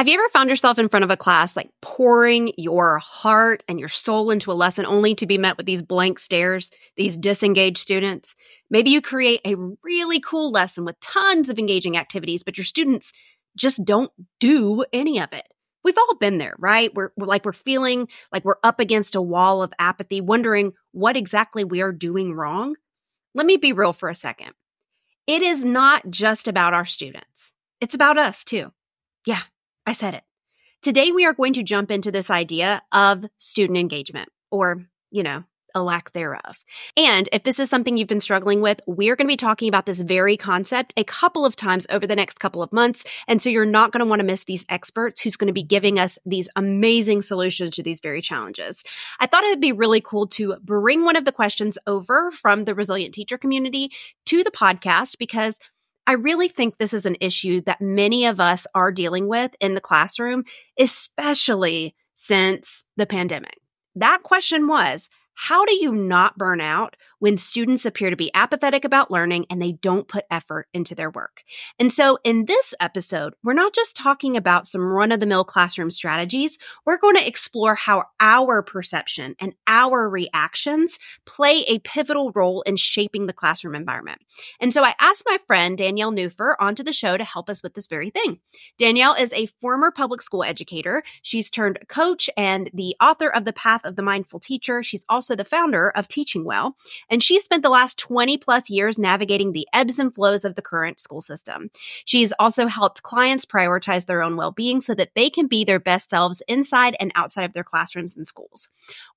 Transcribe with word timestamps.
Have 0.00 0.08
you 0.08 0.14
ever 0.14 0.30
found 0.30 0.48
yourself 0.48 0.78
in 0.78 0.88
front 0.88 1.04
of 1.04 1.10
a 1.10 1.16
class, 1.18 1.54
like 1.54 1.68
pouring 1.82 2.54
your 2.56 2.96
heart 3.00 3.62
and 3.68 3.78
your 3.78 3.90
soul 3.90 4.30
into 4.30 4.50
a 4.50 4.54
lesson 4.54 4.86
only 4.86 5.14
to 5.16 5.26
be 5.26 5.36
met 5.36 5.58
with 5.58 5.66
these 5.66 5.82
blank 5.82 6.18
stares, 6.18 6.70
these 6.96 7.18
disengaged 7.18 7.76
students? 7.76 8.34
Maybe 8.70 8.88
you 8.88 9.02
create 9.02 9.42
a 9.44 9.56
really 9.84 10.18
cool 10.18 10.50
lesson 10.50 10.86
with 10.86 10.98
tons 11.00 11.50
of 11.50 11.58
engaging 11.58 11.98
activities, 11.98 12.42
but 12.42 12.56
your 12.56 12.64
students 12.64 13.12
just 13.58 13.84
don't 13.84 14.10
do 14.38 14.86
any 14.90 15.20
of 15.20 15.34
it. 15.34 15.46
We've 15.84 15.98
all 15.98 16.16
been 16.16 16.38
there, 16.38 16.54
right? 16.58 16.90
We're, 16.94 17.10
we're 17.18 17.26
like, 17.26 17.44
we're 17.44 17.52
feeling 17.52 18.08
like 18.32 18.42
we're 18.42 18.54
up 18.64 18.80
against 18.80 19.14
a 19.14 19.20
wall 19.20 19.62
of 19.62 19.74
apathy, 19.78 20.22
wondering 20.22 20.72
what 20.92 21.14
exactly 21.14 21.62
we 21.62 21.82
are 21.82 21.92
doing 21.92 22.32
wrong. 22.32 22.74
Let 23.34 23.44
me 23.44 23.58
be 23.58 23.74
real 23.74 23.92
for 23.92 24.08
a 24.08 24.14
second. 24.14 24.52
It 25.26 25.42
is 25.42 25.62
not 25.62 26.08
just 26.08 26.48
about 26.48 26.72
our 26.72 26.86
students. 26.86 27.52
It's 27.82 27.94
about 27.94 28.16
us 28.16 28.46
too. 28.46 28.72
Yeah, 29.26 29.42
I 29.90 29.92
said 29.92 30.14
it. 30.14 30.22
Today, 30.82 31.10
we 31.10 31.26
are 31.26 31.34
going 31.34 31.52
to 31.54 31.64
jump 31.64 31.90
into 31.90 32.12
this 32.12 32.30
idea 32.30 32.80
of 32.92 33.24
student 33.38 33.76
engagement, 33.76 34.28
or, 34.48 34.86
you 35.10 35.24
know, 35.24 35.42
a 35.74 35.82
lack 35.82 36.12
thereof. 36.12 36.64
And 36.96 37.28
if 37.32 37.42
this 37.42 37.58
is 37.58 37.68
something 37.68 37.96
you've 37.96 38.06
been 38.06 38.20
struggling 38.20 38.60
with, 38.60 38.80
we're 38.86 39.16
going 39.16 39.26
to 39.26 39.32
be 39.32 39.36
talking 39.36 39.68
about 39.68 39.86
this 39.86 40.00
very 40.00 40.36
concept 40.36 40.92
a 40.96 41.02
couple 41.02 41.44
of 41.44 41.56
times 41.56 41.88
over 41.90 42.06
the 42.06 42.14
next 42.14 42.38
couple 42.38 42.62
of 42.62 42.72
months. 42.72 43.04
And 43.26 43.42
so 43.42 43.50
you're 43.50 43.66
not 43.66 43.90
going 43.90 43.98
to 43.98 44.08
want 44.08 44.20
to 44.20 44.26
miss 44.26 44.44
these 44.44 44.64
experts 44.68 45.22
who's 45.22 45.34
going 45.34 45.48
to 45.48 45.52
be 45.52 45.64
giving 45.64 45.98
us 45.98 46.20
these 46.24 46.48
amazing 46.54 47.22
solutions 47.22 47.70
to 47.72 47.82
these 47.82 47.98
very 47.98 48.22
challenges. 48.22 48.84
I 49.18 49.26
thought 49.26 49.42
it 49.42 49.50
would 49.50 49.60
be 49.60 49.72
really 49.72 50.00
cool 50.00 50.28
to 50.28 50.54
bring 50.62 51.04
one 51.04 51.16
of 51.16 51.24
the 51.24 51.32
questions 51.32 51.78
over 51.88 52.30
from 52.30 52.64
the 52.64 52.76
resilient 52.76 53.12
teacher 53.12 53.38
community 53.38 53.90
to 54.26 54.44
the 54.44 54.52
podcast 54.52 55.18
because 55.18 55.58
I 56.10 56.14
really 56.14 56.48
think 56.48 56.76
this 56.76 56.92
is 56.92 57.06
an 57.06 57.16
issue 57.20 57.60
that 57.66 57.80
many 57.80 58.26
of 58.26 58.40
us 58.40 58.66
are 58.74 58.90
dealing 58.90 59.28
with 59.28 59.54
in 59.60 59.74
the 59.74 59.80
classroom, 59.80 60.42
especially 60.76 61.94
since 62.16 62.84
the 62.96 63.06
pandemic. 63.06 63.60
That 63.94 64.24
question 64.24 64.66
was 64.66 65.08
how 65.34 65.64
do 65.64 65.72
you 65.72 65.92
not 65.92 66.36
burn 66.36 66.60
out 66.60 66.96
when 67.20 67.38
students 67.38 67.86
appear 67.86 68.10
to 68.10 68.16
be 68.16 68.30
apathetic 68.34 68.84
about 68.84 69.10
learning 69.10 69.46
and 69.48 69.62
they 69.62 69.72
don't 69.72 70.08
put 70.08 70.24
effort 70.30 70.66
into 70.74 70.94
their 70.94 71.08
work? 71.08 71.42
And 71.78 71.92
so, 71.92 72.18
in 72.24 72.46
this 72.46 72.74
episode, 72.80 73.34
we're 73.42 73.52
not 73.52 73.72
just 73.72 73.96
talking 73.96 74.36
about 74.36 74.66
some 74.66 74.82
run 74.82 75.12
of 75.12 75.20
the 75.20 75.26
mill 75.26 75.44
classroom 75.44 75.90
strategies. 75.90 76.58
We're 76.84 76.98
going 76.98 77.16
to 77.16 77.26
explore 77.26 77.74
how 77.74 78.04
our 78.18 78.62
perception 78.62 79.36
and 79.38 79.54
our 79.66 80.10
reactions 80.10 80.98
play 81.24 81.62
a 81.68 81.78
pivotal 81.78 82.32
role 82.32 82.62
in 82.62 82.76
shaping 82.76 83.26
the 83.26 83.32
classroom 83.32 83.74
environment. 83.74 84.20
And 84.60 84.74
so, 84.74 84.82
I 84.82 84.94
asked 85.00 85.22
my 85.26 85.38
friend 85.46 85.78
Danielle 85.78 86.12
Nuhfer 86.12 86.56
onto 86.58 86.82
the 86.82 86.92
show 86.92 87.16
to 87.16 87.24
help 87.24 87.48
us 87.48 87.62
with 87.62 87.74
this 87.74 87.86
very 87.86 88.10
thing. 88.10 88.40
Danielle 88.78 89.14
is 89.14 89.32
a 89.32 89.46
former 89.60 89.90
public 89.90 90.20
school 90.20 90.44
educator. 90.44 91.02
She's 91.22 91.50
turned 91.50 91.78
coach 91.88 92.28
and 92.36 92.70
the 92.74 92.96
author 93.00 93.28
of 93.28 93.44
The 93.44 93.52
Path 93.52 93.84
of 93.84 93.96
the 93.96 94.02
Mindful 94.02 94.40
Teacher. 94.40 94.82
She's 94.82 95.06
also 95.08 95.20
also 95.20 95.36
the 95.36 95.44
founder 95.44 95.90
of 95.90 96.08
Teaching 96.08 96.44
Well, 96.44 96.76
and 97.10 97.22
she 97.22 97.38
spent 97.38 97.62
the 97.62 97.68
last 97.70 97.98
20 97.98 98.38
plus 98.38 98.68
years 98.68 98.98
navigating 98.98 99.52
the 99.52 99.68
ebbs 99.72 99.98
and 99.98 100.14
flows 100.14 100.44
of 100.44 100.54
the 100.54 100.62
current 100.62 101.00
school 101.00 101.20
system. 101.20 101.70
She's 102.04 102.32
also 102.38 102.66
helped 102.66 103.02
clients 103.02 103.44
prioritize 103.44 104.06
their 104.06 104.22
own 104.22 104.36
well 104.36 104.52
being 104.52 104.80
so 104.80 104.94
that 104.94 105.14
they 105.14 105.30
can 105.30 105.46
be 105.46 105.64
their 105.64 105.80
best 105.80 106.10
selves 106.10 106.42
inside 106.48 106.96
and 106.98 107.12
outside 107.14 107.44
of 107.44 107.52
their 107.52 107.64
classrooms 107.64 108.16
and 108.16 108.26
schools. 108.26 108.68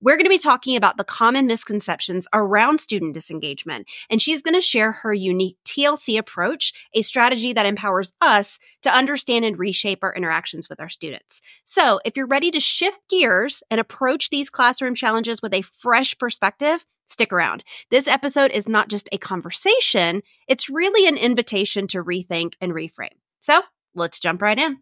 We're 0.01 0.15
going 0.15 0.25
to 0.25 0.29
be 0.29 0.37
talking 0.37 0.75
about 0.75 0.97
the 0.97 1.03
common 1.03 1.47
misconceptions 1.47 2.27
around 2.33 2.79
student 2.79 3.13
disengagement, 3.13 3.87
and 4.09 4.21
she's 4.21 4.41
going 4.41 4.55
to 4.55 4.61
share 4.61 4.91
her 4.91 5.13
unique 5.13 5.57
TLC 5.65 6.17
approach, 6.17 6.73
a 6.93 7.01
strategy 7.01 7.53
that 7.53 7.65
empowers 7.65 8.13
us 8.21 8.59
to 8.81 8.93
understand 8.93 9.45
and 9.45 9.57
reshape 9.57 10.03
our 10.03 10.13
interactions 10.13 10.69
with 10.69 10.79
our 10.79 10.89
students. 10.89 11.41
So, 11.65 11.99
if 12.05 12.15
you're 12.15 12.27
ready 12.27 12.51
to 12.51 12.59
shift 12.59 12.99
gears 13.09 13.63
and 13.71 13.79
approach 13.79 14.29
these 14.29 14.49
classroom 14.49 14.95
challenges 14.95 15.41
with 15.41 15.53
a 15.53 15.61
fresh 15.61 16.03
fresh 16.03 16.17
perspective, 16.17 16.85
stick 17.07 17.33
around. 17.33 17.63
This 17.91 18.07
episode 18.07 18.51
is 18.51 18.67
not 18.67 18.89
just 18.89 19.09
a 19.11 19.17
conversation, 19.17 20.21
it's 20.47 20.69
really 20.69 21.07
an 21.07 21.17
invitation 21.17 21.87
to 21.87 22.03
rethink 22.03 22.53
and 22.61 22.73
reframe. 22.73 23.17
So 23.39 23.61
let's 23.95 24.19
jump 24.19 24.41
right 24.41 24.57
in. 24.57 24.79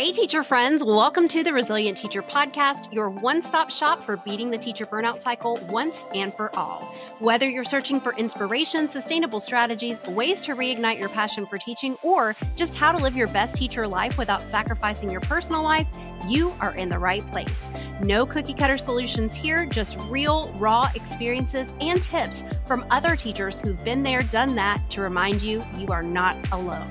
Hey, 0.00 0.12
teacher 0.12 0.42
friends, 0.42 0.82
welcome 0.82 1.28
to 1.28 1.44
the 1.44 1.52
Resilient 1.52 1.94
Teacher 1.94 2.22
Podcast, 2.22 2.90
your 2.90 3.10
one 3.10 3.42
stop 3.42 3.70
shop 3.70 4.02
for 4.02 4.16
beating 4.16 4.50
the 4.50 4.56
teacher 4.56 4.86
burnout 4.86 5.20
cycle 5.20 5.58
once 5.68 6.06
and 6.14 6.34
for 6.36 6.56
all. 6.56 6.94
Whether 7.18 7.50
you're 7.50 7.64
searching 7.64 8.00
for 8.00 8.14
inspiration, 8.14 8.88
sustainable 8.88 9.40
strategies, 9.40 10.02
ways 10.04 10.40
to 10.40 10.56
reignite 10.56 10.98
your 10.98 11.10
passion 11.10 11.44
for 11.44 11.58
teaching, 11.58 11.98
or 12.02 12.34
just 12.56 12.76
how 12.76 12.92
to 12.92 12.96
live 12.96 13.14
your 13.14 13.28
best 13.28 13.56
teacher 13.56 13.86
life 13.86 14.16
without 14.16 14.48
sacrificing 14.48 15.10
your 15.10 15.20
personal 15.20 15.62
life, 15.62 15.86
you 16.26 16.54
are 16.60 16.74
in 16.76 16.88
the 16.88 16.98
right 16.98 17.26
place. 17.26 17.70
No 18.00 18.24
cookie 18.24 18.54
cutter 18.54 18.78
solutions 18.78 19.34
here, 19.34 19.66
just 19.66 19.98
real, 20.08 20.50
raw 20.54 20.90
experiences 20.94 21.74
and 21.82 22.00
tips 22.00 22.42
from 22.66 22.86
other 22.88 23.16
teachers 23.16 23.60
who've 23.60 23.84
been 23.84 24.02
there, 24.02 24.22
done 24.22 24.54
that 24.54 24.80
to 24.92 25.02
remind 25.02 25.42
you 25.42 25.62
you 25.76 25.88
are 25.88 26.02
not 26.02 26.36
alone. 26.52 26.90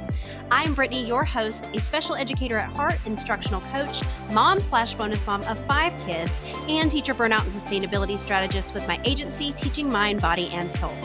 I'm 0.52 0.74
Brittany, 0.74 1.06
your 1.06 1.24
host, 1.24 1.70
a 1.74 1.80
special 1.80 2.16
educator 2.16 2.58
at 2.58 2.70
heart, 2.70 2.98
instructional 3.06 3.62
coach, 3.72 4.02
mom 4.32 4.60
slash 4.60 4.94
bonus 4.96 5.26
mom 5.26 5.42
of 5.44 5.64
five 5.66 5.98
kids, 6.06 6.42
and 6.68 6.90
teacher 6.90 7.14
burnout 7.14 7.44
and 7.44 7.52
sustainability 7.52 8.18
strategist 8.18 8.74
with 8.74 8.88
my 8.88 9.00
agency, 9.04 9.52
Teaching 9.52 9.90
Mind, 9.90 10.22
Body, 10.22 10.50
and 10.52 10.72
Soul. 10.72 10.96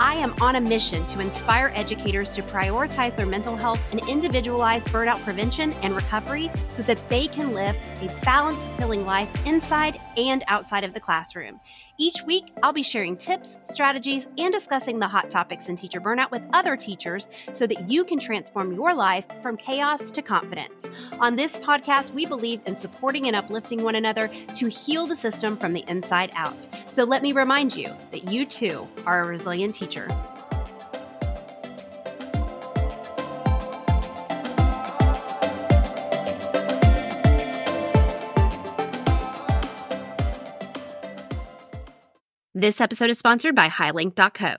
I 0.00 0.14
am 0.14 0.34
on 0.40 0.56
a 0.56 0.60
mission 0.62 1.04
to 1.06 1.20
inspire 1.20 1.70
educators 1.74 2.34
to 2.34 2.42
prioritize 2.42 3.14
their 3.14 3.26
mental 3.26 3.54
health 3.54 3.78
and 3.90 4.00
individualize 4.08 4.82
burnout 4.84 5.22
prevention 5.24 5.74
and 5.82 5.94
recovery 5.94 6.50
so 6.70 6.82
that 6.84 7.06
they 7.10 7.26
can 7.26 7.52
live 7.52 7.76
a 8.00 8.08
balanced, 8.24 8.66
fulfilling 8.66 9.04
life 9.04 9.28
inside 9.46 10.00
and 10.16 10.42
outside 10.48 10.84
of 10.84 10.94
the 10.94 11.00
classroom. 11.00 11.60
Each 12.02 12.22
week, 12.22 12.46
I'll 12.62 12.72
be 12.72 12.82
sharing 12.82 13.14
tips, 13.14 13.58
strategies, 13.62 14.26
and 14.38 14.50
discussing 14.50 14.98
the 14.98 15.06
hot 15.06 15.28
topics 15.28 15.68
in 15.68 15.76
teacher 15.76 16.00
burnout 16.00 16.30
with 16.30 16.40
other 16.54 16.74
teachers 16.74 17.28
so 17.52 17.66
that 17.66 17.90
you 17.90 18.04
can 18.04 18.18
transform 18.18 18.72
your 18.72 18.94
life 18.94 19.26
from 19.42 19.58
chaos 19.58 20.10
to 20.12 20.22
confidence. 20.22 20.88
On 21.18 21.36
this 21.36 21.58
podcast, 21.58 22.14
we 22.14 22.24
believe 22.24 22.62
in 22.64 22.74
supporting 22.74 23.26
and 23.26 23.36
uplifting 23.36 23.82
one 23.82 23.96
another 23.96 24.30
to 24.54 24.68
heal 24.68 25.06
the 25.06 25.14
system 25.14 25.58
from 25.58 25.74
the 25.74 25.84
inside 25.88 26.30
out. 26.34 26.66
So 26.88 27.04
let 27.04 27.22
me 27.22 27.32
remind 27.32 27.76
you 27.76 27.92
that 28.12 28.32
you 28.32 28.46
too 28.46 28.88
are 29.04 29.22
a 29.22 29.26
resilient 29.26 29.74
teacher 29.74 30.08
This 42.60 42.82
episode 42.82 43.08
is 43.08 43.18
sponsored 43.18 43.54
by 43.54 43.68
HighLink.co. 43.68 44.56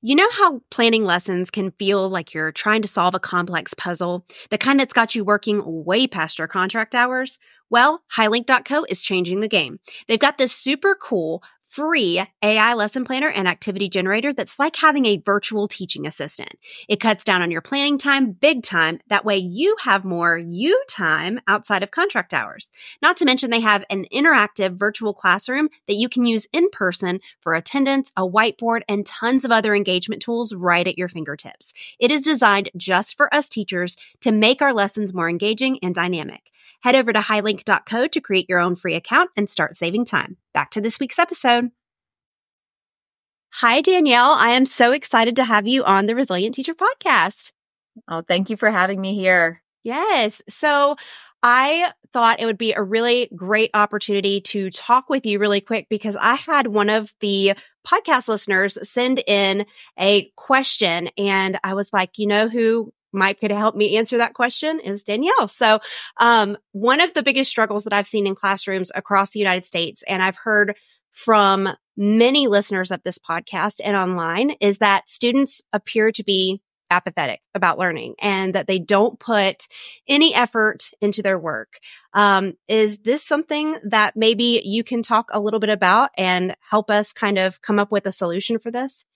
You 0.00 0.14
know 0.14 0.30
how 0.30 0.62
planning 0.70 1.04
lessons 1.04 1.50
can 1.50 1.70
feel 1.72 2.08
like 2.08 2.32
you're 2.32 2.50
trying 2.50 2.80
to 2.80 2.88
solve 2.88 3.14
a 3.14 3.20
complex 3.20 3.74
puzzle, 3.74 4.24
the 4.48 4.56
kind 4.56 4.80
that's 4.80 4.94
got 4.94 5.14
you 5.14 5.22
working 5.22 5.60
way 5.62 6.06
past 6.06 6.38
your 6.38 6.48
contract 6.48 6.94
hours? 6.94 7.38
Well, 7.68 8.00
HighLink.co 8.16 8.86
is 8.88 9.02
changing 9.02 9.40
the 9.40 9.48
game. 9.48 9.80
They've 10.08 10.18
got 10.18 10.38
this 10.38 10.52
super 10.52 10.94
cool 10.94 11.42
free 11.72 12.22
AI 12.42 12.74
lesson 12.74 13.02
planner 13.02 13.30
and 13.30 13.48
activity 13.48 13.88
generator 13.88 14.30
that's 14.30 14.58
like 14.58 14.76
having 14.76 15.06
a 15.06 15.16
virtual 15.16 15.66
teaching 15.66 16.06
assistant. 16.06 16.52
It 16.86 17.00
cuts 17.00 17.24
down 17.24 17.40
on 17.40 17.50
your 17.50 17.62
planning 17.62 17.96
time 17.96 18.32
big 18.32 18.62
time. 18.62 19.00
That 19.06 19.24
way 19.24 19.38
you 19.38 19.74
have 19.80 20.04
more 20.04 20.36
you 20.36 20.82
time 20.86 21.40
outside 21.48 21.82
of 21.82 21.90
contract 21.90 22.34
hours. 22.34 22.70
Not 23.00 23.16
to 23.16 23.24
mention 23.24 23.48
they 23.48 23.60
have 23.60 23.86
an 23.88 24.04
interactive 24.12 24.78
virtual 24.78 25.14
classroom 25.14 25.70
that 25.88 25.94
you 25.94 26.10
can 26.10 26.26
use 26.26 26.46
in 26.52 26.68
person 26.68 27.20
for 27.40 27.54
attendance, 27.54 28.12
a 28.18 28.28
whiteboard, 28.28 28.82
and 28.86 29.06
tons 29.06 29.42
of 29.42 29.50
other 29.50 29.74
engagement 29.74 30.20
tools 30.20 30.54
right 30.54 30.86
at 30.86 30.98
your 30.98 31.08
fingertips. 31.08 31.72
It 31.98 32.10
is 32.10 32.20
designed 32.20 32.70
just 32.76 33.16
for 33.16 33.34
us 33.34 33.48
teachers 33.48 33.96
to 34.20 34.30
make 34.30 34.60
our 34.60 34.74
lessons 34.74 35.14
more 35.14 35.28
engaging 35.28 35.78
and 35.82 35.94
dynamic. 35.94 36.51
Head 36.82 36.94
over 36.94 37.12
to 37.12 37.20
highlink.co 37.20 38.08
to 38.08 38.20
create 38.20 38.48
your 38.48 38.58
own 38.58 38.76
free 38.76 38.94
account 38.94 39.30
and 39.36 39.48
start 39.48 39.76
saving 39.76 40.04
time. 40.04 40.36
Back 40.52 40.70
to 40.72 40.80
this 40.80 40.98
week's 40.98 41.18
episode. 41.18 41.70
Hi, 43.56 43.80
Danielle. 43.80 44.32
I 44.32 44.50
am 44.50 44.66
so 44.66 44.92
excited 44.92 45.36
to 45.36 45.44
have 45.44 45.66
you 45.66 45.84
on 45.84 46.06
the 46.06 46.14
Resilient 46.14 46.54
Teacher 46.54 46.74
podcast. 46.74 47.52
Oh, 48.08 48.22
thank 48.22 48.50
you 48.50 48.56
for 48.56 48.70
having 48.70 49.00
me 49.00 49.14
here. 49.14 49.62
Yes. 49.84 50.42
So 50.48 50.96
I 51.42 51.92
thought 52.12 52.40
it 52.40 52.46
would 52.46 52.58
be 52.58 52.72
a 52.72 52.82
really 52.82 53.28
great 53.34 53.70
opportunity 53.74 54.40
to 54.40 54.70
talk 54.70 55.10
with 55.10 55.26
you 55.26 55.38
really 55.38 55.60
quick 55.60 55.88
because 55.88 56.16
I 56.16 56.36
had 56.36 56.68
one 56.68 56.88
of 56.88 57.12
the 57.20 57.54
podcast 57.86 58.28
listeners 58.28 58.78
send 58.88 59.22
in 59.26 59.66
a 59.98 60.30
question 60.36 61.10
and 61.18 61.58
I 61.64 61.74
was 61.74 61.92
like, 61.92 62.18
you 62.18 62.26
know 62.26 62.48
who 62.48 62.92
Mike 63.12 63.40
could 63.40 63.50
help 63.50 63.76
me 63.76 63.96
answer 63.96 64.18
that 64.18 64.34
question 64.34 64.80
is 64.80 65.04
Danielle. 65.04 65.48
So, 65.48 65.80
um, 66.18 66.56
one 66.72 67.00
of 67.00 67.14
the 67.14 67.22
biggest 67.22 67.50
struggles 67.50 67.84
that 67.84 67.92
I've 67.92 68.06
seen 68.06 68.26
in 68.26 68.34
classrooms 68.34 68.90
across 68.94 69.30
the 69.30 69.38
United 69.38 69.64
States, 69.64 70.02
and 70.08 70.22
I've 70.22 70.36
heard 70.36 70.76
from 71.10 71.68
many 71.96 72.46
listeners 72.46 72.90
of 72.90 73.02
this 73.02 73.18
podcast 73.18 73.80
and 73.84 73.96
online 73.96 74.50
is 74.60 74.78
that 74.78 75.08
students 75.08 75.62
appear 75.72 76.10
to 76.10 76.24
be 76.24 76.62
apathetic 76.92 77.40
about 77.54 77.78
learning 77.78 78.14
and 78.20 78.54
that 78.54 78.66
they 78.66 78.78
don't 78.78 79.18
put 79.18 79.66
any 80.06 80.34
effort 80.34 80.90
into 81.00 81.22
their 81.22 81.38
work. 81.38 81.78
Um, 82.12 82.54
is 82.68 82.98
this 82.98 83.22
something 83.22 83.76
that 83.84 84.14
maybe 84.14 84.60
you 84.64 84.84
can 84.84 85.02
talk 85.02 85.30
a 85.32 85.40
little 85.40 85.58
bit 85.58 85.70
about 85.70 86.10
and 86.18 86.54
help 86.70 86.90
us 86.90 87.12
kind 87.12 87.38
of 87.38 87.62
come 87.62 87.78
up 87.78 87.90
with 87.90 88.06
a 88.06 88.12
solution 88.12 88.58
for 88.58 88.70
this? 88.70 89.06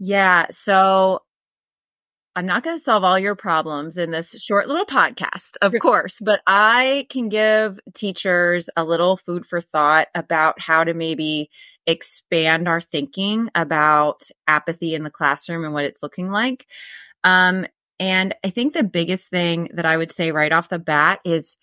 Yeah. 0.00 0.46
So 0.50 1.20
I'm 2.38 2.46
not 2.46 2.62
going 2.62 2.76
to 2.76 2.80
solve 2.80 3.02
all 3.02 3.18
your 3.18 3.34
problems 3.34 3.98
in 3.98 4.12
this 4.12 4.40
short 4.40 4.68
little 4.68 4.84
podcast, 4.86 5.56
of 5.60 5.74
course, 5.80 6.20
but 6.20 6.40
I 6.46 7.08
can 7.10 7.28
give 7.28 7.80
teachers 7.94 8.70
a 8.76 8.84
little 8.84 9.16
food 9.16 9.44
for 9.44 9.60
thought 9.60 10.06
about 10.14 10.60
how 10.60 10.84
to 10.84 10.94
maybe 10.94 11.50
expand 11.84 12.68
our 12.68 12.80
thinking 12.80 13.50
about 13.56 14.22
apathy 14.46 14.94
in 14.94 15.02
the 15.02 15.10
classroom 15.10 15.64
and 15.64 15.74
what 15.74 15.84
it's 15.84 16.00
looking 16.00 16.30
like. 16.30 16.68
Um, 17.24 17.66
and 17.98 18.36
I 18.44 18.50
think 18.50 18.72
the 18.72 18.84
biggest 18.84 19.30
thing 19.30 19.70
that 19.74 19.84
I 19.84 19.96
would 19.96 20.12
say 20.12 20.30
right 20.30 20.52
off 20.52 20.68
the 20.68 20.78
bat 20.78 21.18
is 21.24 21.56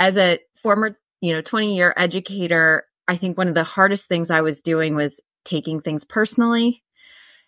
as 0.00 0.18
a 0.18 0.40
former, 0.56 0.98
you 1.20 1.32
know, 1.32 1.42
20 1.42 1.76
year 1.76 1.94
educator, 1.96 2.86
I 3.06 3.14
think 3.14 3.38
one 3.38 3.46
of 3.46 3.54
the 3.54 3.62
hardest 3.62 4.08
things 4.08 4.32
I 4.32 4.40
was 4.40 4.62
doing 4.62 4.96
was 4.96 5.20
taking 5.44 5.80
things 5.80 6.02
personally 6.02 6.81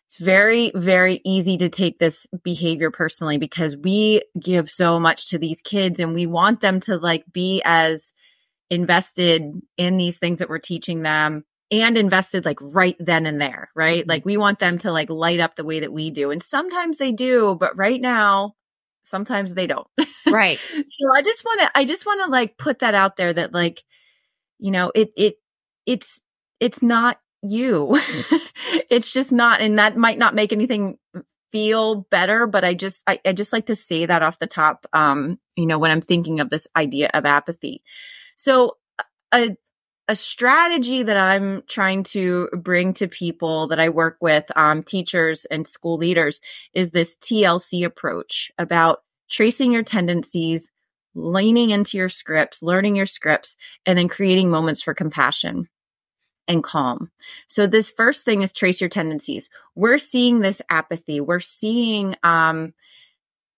it's 0.06 0.18
very, 0.18 0.70
very 0.74 1.20
easy 1.24 1.56
to 1.58 1.68
take 1.68 1.98
this 1.98 2.26
behavior 2.42 2.90
personally 2.90 3.38
because 3.38 3.76
we 3.76 4.22
give 4.38 4.70
so 4.70 5.00
much 5.00 5.30
to 5.30 5.38
these 5.38 5.60
kids 5.60 5.98
and 5.98 6.14
we 6.14 6.26
want 6.26 6.60
them 6.60 6.80
to 6.80 6.96
like 6.98 7.24
be 7.32 7.62
as 7.64 8.12
invested 8.70 9.42
in 9.76 9.96
these 9.96 10.18
things 10.18 10.38
that 10.38 10.48
we're 10.48 10.58
teaching 10.58 11.02
them 11.02 11.44
and 11.70 11.96
invested 11.96 12.44
like 12.44 12.58
right 12.60 12.96
then 12.98 13.26
and 13.26 13.40
there, 13.40 13.70
right? 13.74 14.02
Mm-hmm. 14.02 14.10
Like 14.10 14.24
we 14.24 14.36
want 14.36 14.58
them 14.58 14.78
to 14.78 14.92
like 14.92 15.10
light 15.10 15.40
up 15.40 15.56
the 15.56 15.64
way 15.64 15.80
that 15.80 15.92
we 15.92 16.10
do. 16.10 16.30
And 16.30 16.42
sometimes 16.42 16.98
they 16.98 17.12
do, 17.12 17.56
but 17.58 17.76
right 17.76 18.00
now, 18.00 18.54
sometimes 19.02 19.54
they 19.54 19.66
don't. 19.66 19.86
Right. 20.26 20.58
so 20.70 21.14
I 21.14 21.22
just 21.22 21.44
want 21.44 21.60
to, 21.62 21.70
I 21.74 21.84
just 21.84 22.06
want 22.06 22.20
to 22.24 22.30
like 22.30 22.56
put 22.58 22.80
that 22.80 22.94
out 22.94 23.16
there 23.16 23.32
that 23.32 23.52
like, 23.52 23.82
you 24.58 24.70
know, 24.70 24.92
it, 24.94 25.10
it, 25.16 25.36
it's, 25.86 26.20
it's 26.60 26.82
not 26.82 27.18
you. 27.44 27.92
it's 28.90 29.12
just 29.12 29.32
not, 29.32 29.60
and 29.60 29.78
that 29.78 29.96
might 29.96 30.18
not 30.18 30.34
make 30.34 30.52
anything 30.52 30.98
feel 31.52 32.06
better, 32.10 32.46
but 32.46 32.64
I 32.64 32.74
just, 32.74 33.02
I, 33.06 33.20
I 33.24 33.32
just 33.32 33.52
like 33.52 33.66
to 33.66 33.76
say 33.76 34.06
that 34.06 34.22
off 34.22 34.38
the 34.38 34.46
top, 34.46 34.86
um, 34.92 35.38
you 35.54 35.66
know, 35.66 35.78
when 35.78 35.90
I'm 35.90 36.00
thinking 36.00 36.40
of 36.40 36.50
this 36.50 36.66
idea 36.74 37.10
of 37.14 37.26
apathy. 37.26 37.82
So 38.36 38.76
a, 39.32 39.56
a 40.08 40.16
strategy 40.16 41.04
that 41.04 41.16
I'm 41.16 41.62
trying 41.68 42.02
to 42.04 42.48
bring 42.52 42.92
to 42.94 43.08
people 43.08 43.68
that 43.68 43.80
I 43.80 43.88
work 43.88 44.16
with, 44.20 44.44
um, 44.56 44.82
teachers 44.82 45.44
and 45.44 45.66
school 45.66 45.96
leaders 45.96 46.40
is 46.74 46.90
this 46.90 47.16
TLC 47.16 47.84
approach 47.84 48.50
about 48.58 49.02
tracing 49.30 49.72
your 49.72 49.82
tendencies, 49.82 50.72
leaning 51.14 51.70
into 51.70 51.96
your 51.96 52.08
scripts, 52.08 52.62
learning 52.62 52.96
your 52.96 53.06
scripts, 53.06 53.56
and 53.86 53.98
then 53.98 54.08
creating 54.08 54.50
moments 54.50 54.82
for 54.82 54.92
compassion 54.92 55.68
and 56.46 56.62
calm. 56.62 57.10
So 57.48 57.66
this 57.66 57.90
first 57.90 58.24
thing 58.24 58.42
is 58.42 58.52
trace 58.52 58.80
your 58.80 58.90
tendencies. 58.90 59.50
We're 59.74 59.98
seeing 59.98 60.40
this 60.40 60.60
apathy. 60.68 61.20
We're 61.20 61.40
seeing, 61.40 62.16
um, 62.22 62.74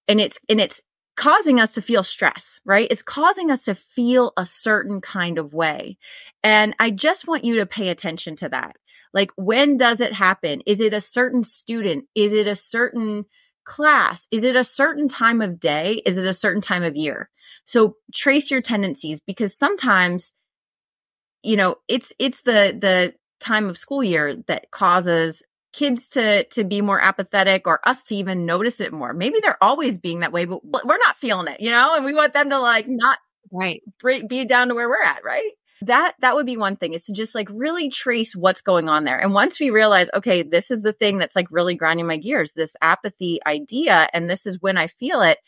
and 0.08 0.20
it's, 0.20 0.38
and 0.48 0.60
it's 0.60 0.82
causing 1.16 1.58
us 1.58 1.74
to 1.74 1.82
feel 1.82 2.04
stress, 2.04 2.60
right? 2.64 2.88
It's 2.90 3.02
causing 3.02 3.50
us 3.50 3.64
to 3.64 3.74
feel 3.74 4.32
a 4.36 4.46
certain 4.46 5.00
kind 5.00 5.38
of 5.38 5.54
way. 5.54 5.98
And 6.44 6.74
I 6.78 6.90
just 6.90 7.26
want 7.26 7.44
you 7.44 7.56
to 7.56 7.66
pay 7.66 7.88
attention 7.88 8.36
to 8.36 8.48
that. 8.50 8.76
Like, 9.12 9.30
when 9.36 9.78
does 9.78 10.00
it 10.00 10.12
happen? 10.12 10.60
Is 10.66 10.80
it 10.80 10.92
a 10.92 11.00
certain 11.00 11.42
student? 11.42 12.04
Is 12.14 12.32
it 12.32 12.46
a 12.46 12.54
certain 12.54 13.24
class? 13.64 14.28
Is 14.30 14.44
it 14.44 14.56
a 14.56 14.64
certain 14.64 15.08
time 15.08 15.40
of 15.40 15.58
day? 15.58 16.02
Is 16.04 16.18
it 16.18 16.26
a 16.26 16.34
certain 16.34 16.60
time 16.62 16.82
of 16.82 16.96
year? 16.96 17.30
So 17.64 17.96
trace 18.14 18.50
your 18.50 18.60
tendencies 18.60 19.20
because 19.20 19.56
sometimes 19.56 20.34
you 21.42 21.56
know, 21.56 21.76
it's 21.88 22.12
it's 22.18 22.42
the 22.42 22.76
the 22.78 23.14
time 23.40 23.68
of 23.68 23.78
school 23.78 24.02
year 24.02 24.36
that 24.46 24.70
causes 24.70 25.42
kids 25.72 26.08
to 26.08 26.44
to 26.44 26.64
be 26.64 26.80
more 26.80 27.00
apathetic 27.00 27.66
or 27.66 27.86
us 27.86 28.04
to 28.04 28.16
even 28.16 28.46
notice 28.46 28.80
it 28.80 28.92
more. 28.92 29.12
Maybe 29.12 29.40
they're 29.42 29.62
always 29.62 29.98
being 29.98 30.20
that 30.20 30.32
way, 30.32 30.46
but 30.46 30.64
we're 30.64 30.98
not 30.98 31.18
feeling 31.18 31.52
it, 31.52 31.60
you 31.60 31.70
know, 31.70 31.94
and 31.96 32.04
we 32.04 32.14
want 32.14 32.34
them 32.34 32.50
to 32.50 32.58
like 32.58 32.86
not 32.88 33.18
right 33.52 33.82
break, 34.00 34.28
be 34.28 34.44
down 34.44 34.68
to 34.68 34.74
where 34.74 34.88
we're 34.88 35.02
at, 35.02 35.22
right? 35.24 35.50
That 35.82 36.14
that 36.20 36.34
would 36.34 36.46
be 36.46 36.56
one 36.56 36.76
thing 36.76 36.94
is 36.94 37.04
to 37.04 37.12
just 37.12 37.34
like 37.34 37.48
really 37.50 37.90
trace 37.90 38.34
what's 38.34 38.62
going 38.62 38.88
on 38.88 39.04
there. 39.04 39.20
And 39.20 39.34
once 39.34 39.60
we 39.60 39.68
realize, 39.68 40.08
okay, 40.14 40.42
this 40.42 40.70
is 40.70 40.80
the 40.80 40.94
thing 40.94 41.18
that's 41.18 41.36
like 41.36 41.48
really 41.50 41.74
grinding 41.74 42.06
my 42.06 42.16
gears, 42.16 42.54
this 42.54 42.76
apathy 42.80 43.40
idea, 43.46 44.08
and 44.14 44.30
this 44.30 44.46
is 44.46 44.60
when 44.60 44.78
I 44.78 44.86
feel 44.86 45.20
it, 45.20 45.38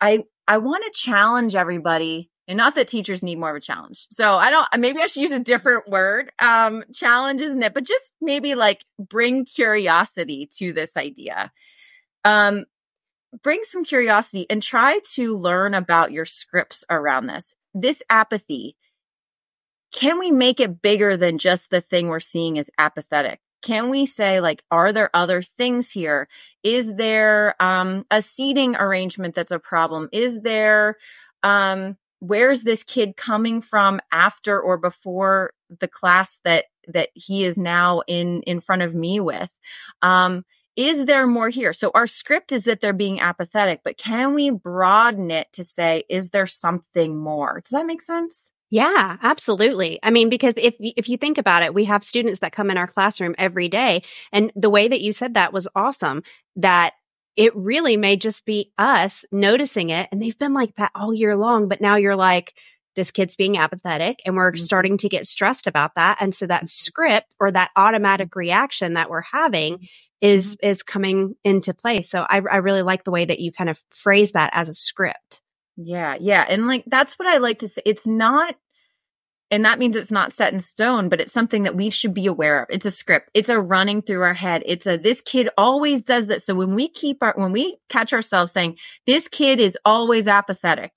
I 0.00 0.24
I 0.48 0.58
want 0.58 0.84
to 0.84 0.90
challenge 0.94 1.54
everybody 1.54 2.30
and 2.46 2.56
not 2.58 2.74
that 2.74 2.88
teachers 2.88 3.22
need 3.22 3.38
more 3.38 3.50
of 3.50 3.56
a 3.56 3.60
challenge. 3.60 4.06
So 4.10 4.36
I 4.36 4.50
don't, 4.50 4.66
maybe 4.78 5.00
I 5.00 5.06
should 5.06 5.22
use 5.22 5.32
a 5.32 5.40
different 5.40 5.88
word. 5.88 6.30
Um, 6.42 6.84
challenge 6.92 7.40
isn't 7.40 7.62
it, 7.62 7.74
but 7.74 7.84
just 7.84 8.14
maybe 8.20 8.54
like 8.54 8.84
bring 8.98 9.44
curiosity 9.44 10.48
to 10.58 10.72
this 10.72 10.96
idea. 10.96 11.50
Um, 12.24 12.64
bring 13.42 13.62
some 13.64 13.84
curiosity 13.84 14.46
and 14.50 14.62
try 14.62 15.00
to 15.14 15.36
learn 15.36 15.74
about 15.74 16.12
your 16.12 16.24
scripts 16.24 16.84
around 16.88 17.26
this. 17.26 17.54
This 17.72 18.02
apathy, 18.08 18.76
can 19.92 20.18
we 20.18 20.30
make 20.30 20.60
it 20.60 20.82
bigger 20.82 21.16
than 21.16 21.38
just 21.38 21.70
the 21.70 21.80
thing 21.80 22.08
we're 22.08 22.20
seeing 22.20 22.58
as 22.58 22.70
apathetic? 22.78 23.40
Can 23.62 23.88
we 23.88 24.06
say 24.06 24.40
like, 24.40 24.62
are 24.70 24.92
there 24.92 25.10
other 25.14 25.40
things 25.40 25.90
here? 25.90 26.28
Is 26.62 26.96
there, 26.96 27.54
um, 27.60 28.04
a 28.10 28.20
seating 28.20 28.76
arrangement 28.76 29.34
that's 29.34 29.50
a 29.50 29.58
problem? 29.58 30.08
Is 30.12 30.42
there, 30.42 30.96
um, 31.42 31.96
where's 32.20 32.62
this 32.62 32.82
kid 32.82 33.16
coming 33.16 33.60
from 33.60 34.00
after 34.12 34.60
or 34.60 34.76
before 34.76 35.52
the 35.80 35.88
class 35.88 36.40
that 36.44 36.66
that 36.88 37.10
he 37.14 37.44
is 37.44 37.58
now 37.58 38.02
in 38.06 38.42
in 38.42 38.60
front 38.60 38.82
of 38.82 38.94
me 38.94 39.20
with 39.20 39.50
um 40.02 40.44
is 40.76 41.06
there 41.06 41.26
more 41.26 41.48
here 41.48 41.72
so 41.72 41.90
our 41.94 42.06
script 42.06 42.52
is 42.52 42.64
that 42.64 42.80
they're 42.80 42.92
being 42.92 43.20
apathetic 43.20 43.80
but 43.84 43.98
can 43.98 44.34
we 44.34 44.50
broaden 44.50 45.30
it 45.30 45.48
to 45.52 45.64
say 45.64 46.04
is 46.08 46.30
there 46.30 46.46
something 46.46 47.16
more 47.16 47.60
does 47.60 47.70
that 47.70 47.86
make 47.86 48.02
sense 48.02 48.52
yeah, 48.70 49.18
absolutely. 49.22 50.00
I 50.02 50.10
mean, 50.10 50.28
because 50.28 50.54
if 50.56 50.74
if 50.80 51.08
you 51.08 51.16
think 51.16 51.38
about 51.38 51.62
it, 51.62 51.74
we 51.74 51.84
have 51.84 52.02
students 52.02 52.40
that 52.40 52.50
come 52.50 52.72
in 52.72 52.76
our 52.76 52.88
classroom 52.88 53.36
every 53.38 53.68
day, 53.68 54.02
and 54.32 54.50
the 54.56 54.68
way 54.68 54.88
that 54.88 55.00
you 55.00 55.12
said 55.12 55.34
that 55.34 55.52
was 55.52 55.68
awesome. 55.76 56.24
That 56.56 56.94
it 57.36 57.54
really 57.56 57.96
may 57.96 58.16
just 58.16 58.46
be 58.46 58.72
us 58.78 59.24
noticing 59.32 59.90
it. 59.90 60.08
And 60.12 60.20
they've 60.22 60.38
been 60.38 60.54
like 60.54 60.74
that 60.76 60.92
all 60.94 61.12
year 61.12 61.36
long. 61.36 61.68
But 61.68 61.80
now 61.80 61.96
you're 61.96 62.16
like, 62.16 62.54
this 62.94 63.10
kid's 63.10 63.36
being 63.36 63.58
apathetic 63.58 64.20
and 64.24 64.36
we're 64.36 64.52
mm-hmm. 64.52 64.64
starting 64.64 64.98
to 64.98 65.08
get 65.08 65.26
stressed 65.26 65.66
about 65.66 65.96
that. 65.96 66.18
And 66.20 66.34
so 66.34 66.46
that 66.46 66.60
mm-hmm. 66.60 66.66
script 66.66 67.34
or 67.40 67.50
that 67.50 67.70
automatic 67.76 68.36
reaction 68.36 68.94
that 68.94 69.10
we're 69.10 69.22
having 69.22 69.74
mm-hmm. 69.74 69.84
is, 70.20 70.56
mm-hmm. 70.56 70.66
is 70.68 70.82
coming 70.82 71.34
into 71.44 71.74
play. 71.74 72.02
So 72.02 72.20
I, 72.20 72.36
I 72.36 72.56
really 72.58 72.82
like 72.82 73.04
the 73.04 73.10
way 73.10 73.24
that 73.24 73.40
you 73.40 73.52
kind 73.52 73.70
of 73.70 73.82
phrase 73.90 74.32
that 74.32 74.50
as 74.52 74.68
a 74.68 74.74
script. 74.74 75.42
Yeah. 75.76 76.16
Yeah. 76.20 76.46
And 76.48 76.68
like, 76.68 76.84
that's 76.86 77.18
what 77.18 77.26
I 77.26 77.38
like 77.38 77.58
to 77.60 77.68
say. 77.68 77.82
It's 77.84 78.06
not 78.06 78.54
and 79.50 79.64
that 79.64 79.78
means 79.78 79.94
it's 79.94 80.10
not 80.10 80.32
set 80.32 80.52
in 80.52 80.60
stone, 80.60 81.08
but 81.08 81.20
it's 81.20 81.32
something 81.32 81.64
that 81.64 81.76
we 81.76 81.90
should 81.90 82.14
be 82.14 82.26
aware 82.26 82.62
of. 82.62 82.68
It's 82.70 82.86
a 82.86 82.90
script. 82.90 83.30
It's 83.34 83.48
a 83.48 83.60
running 83.60 84.02
through 84.02 84.22
our 84.22 84.34
head. 84.34 84.62
It's 84.66 84.86
a, 84.86 84.96
this 84.96 85.20
kid 85.20 85.48
always 85.58 86.02
does 86.02 86.28
that. 86.28 86.42
So 86.42 86.54
when 86.54 86.74
we 86.74 86.88
keep 86.88 87.22
our, 87.22 87.34
when 87.36 87.52
we 87.52 87.76
catch 87.88 88.12
ourselves 88.12 88.52
saying, 88.52 88.78
this 89.06 89.28
kid 89.28 89.60
is 89.60 89.78
always 89.84 90.26
apathetic, 90.26 90.92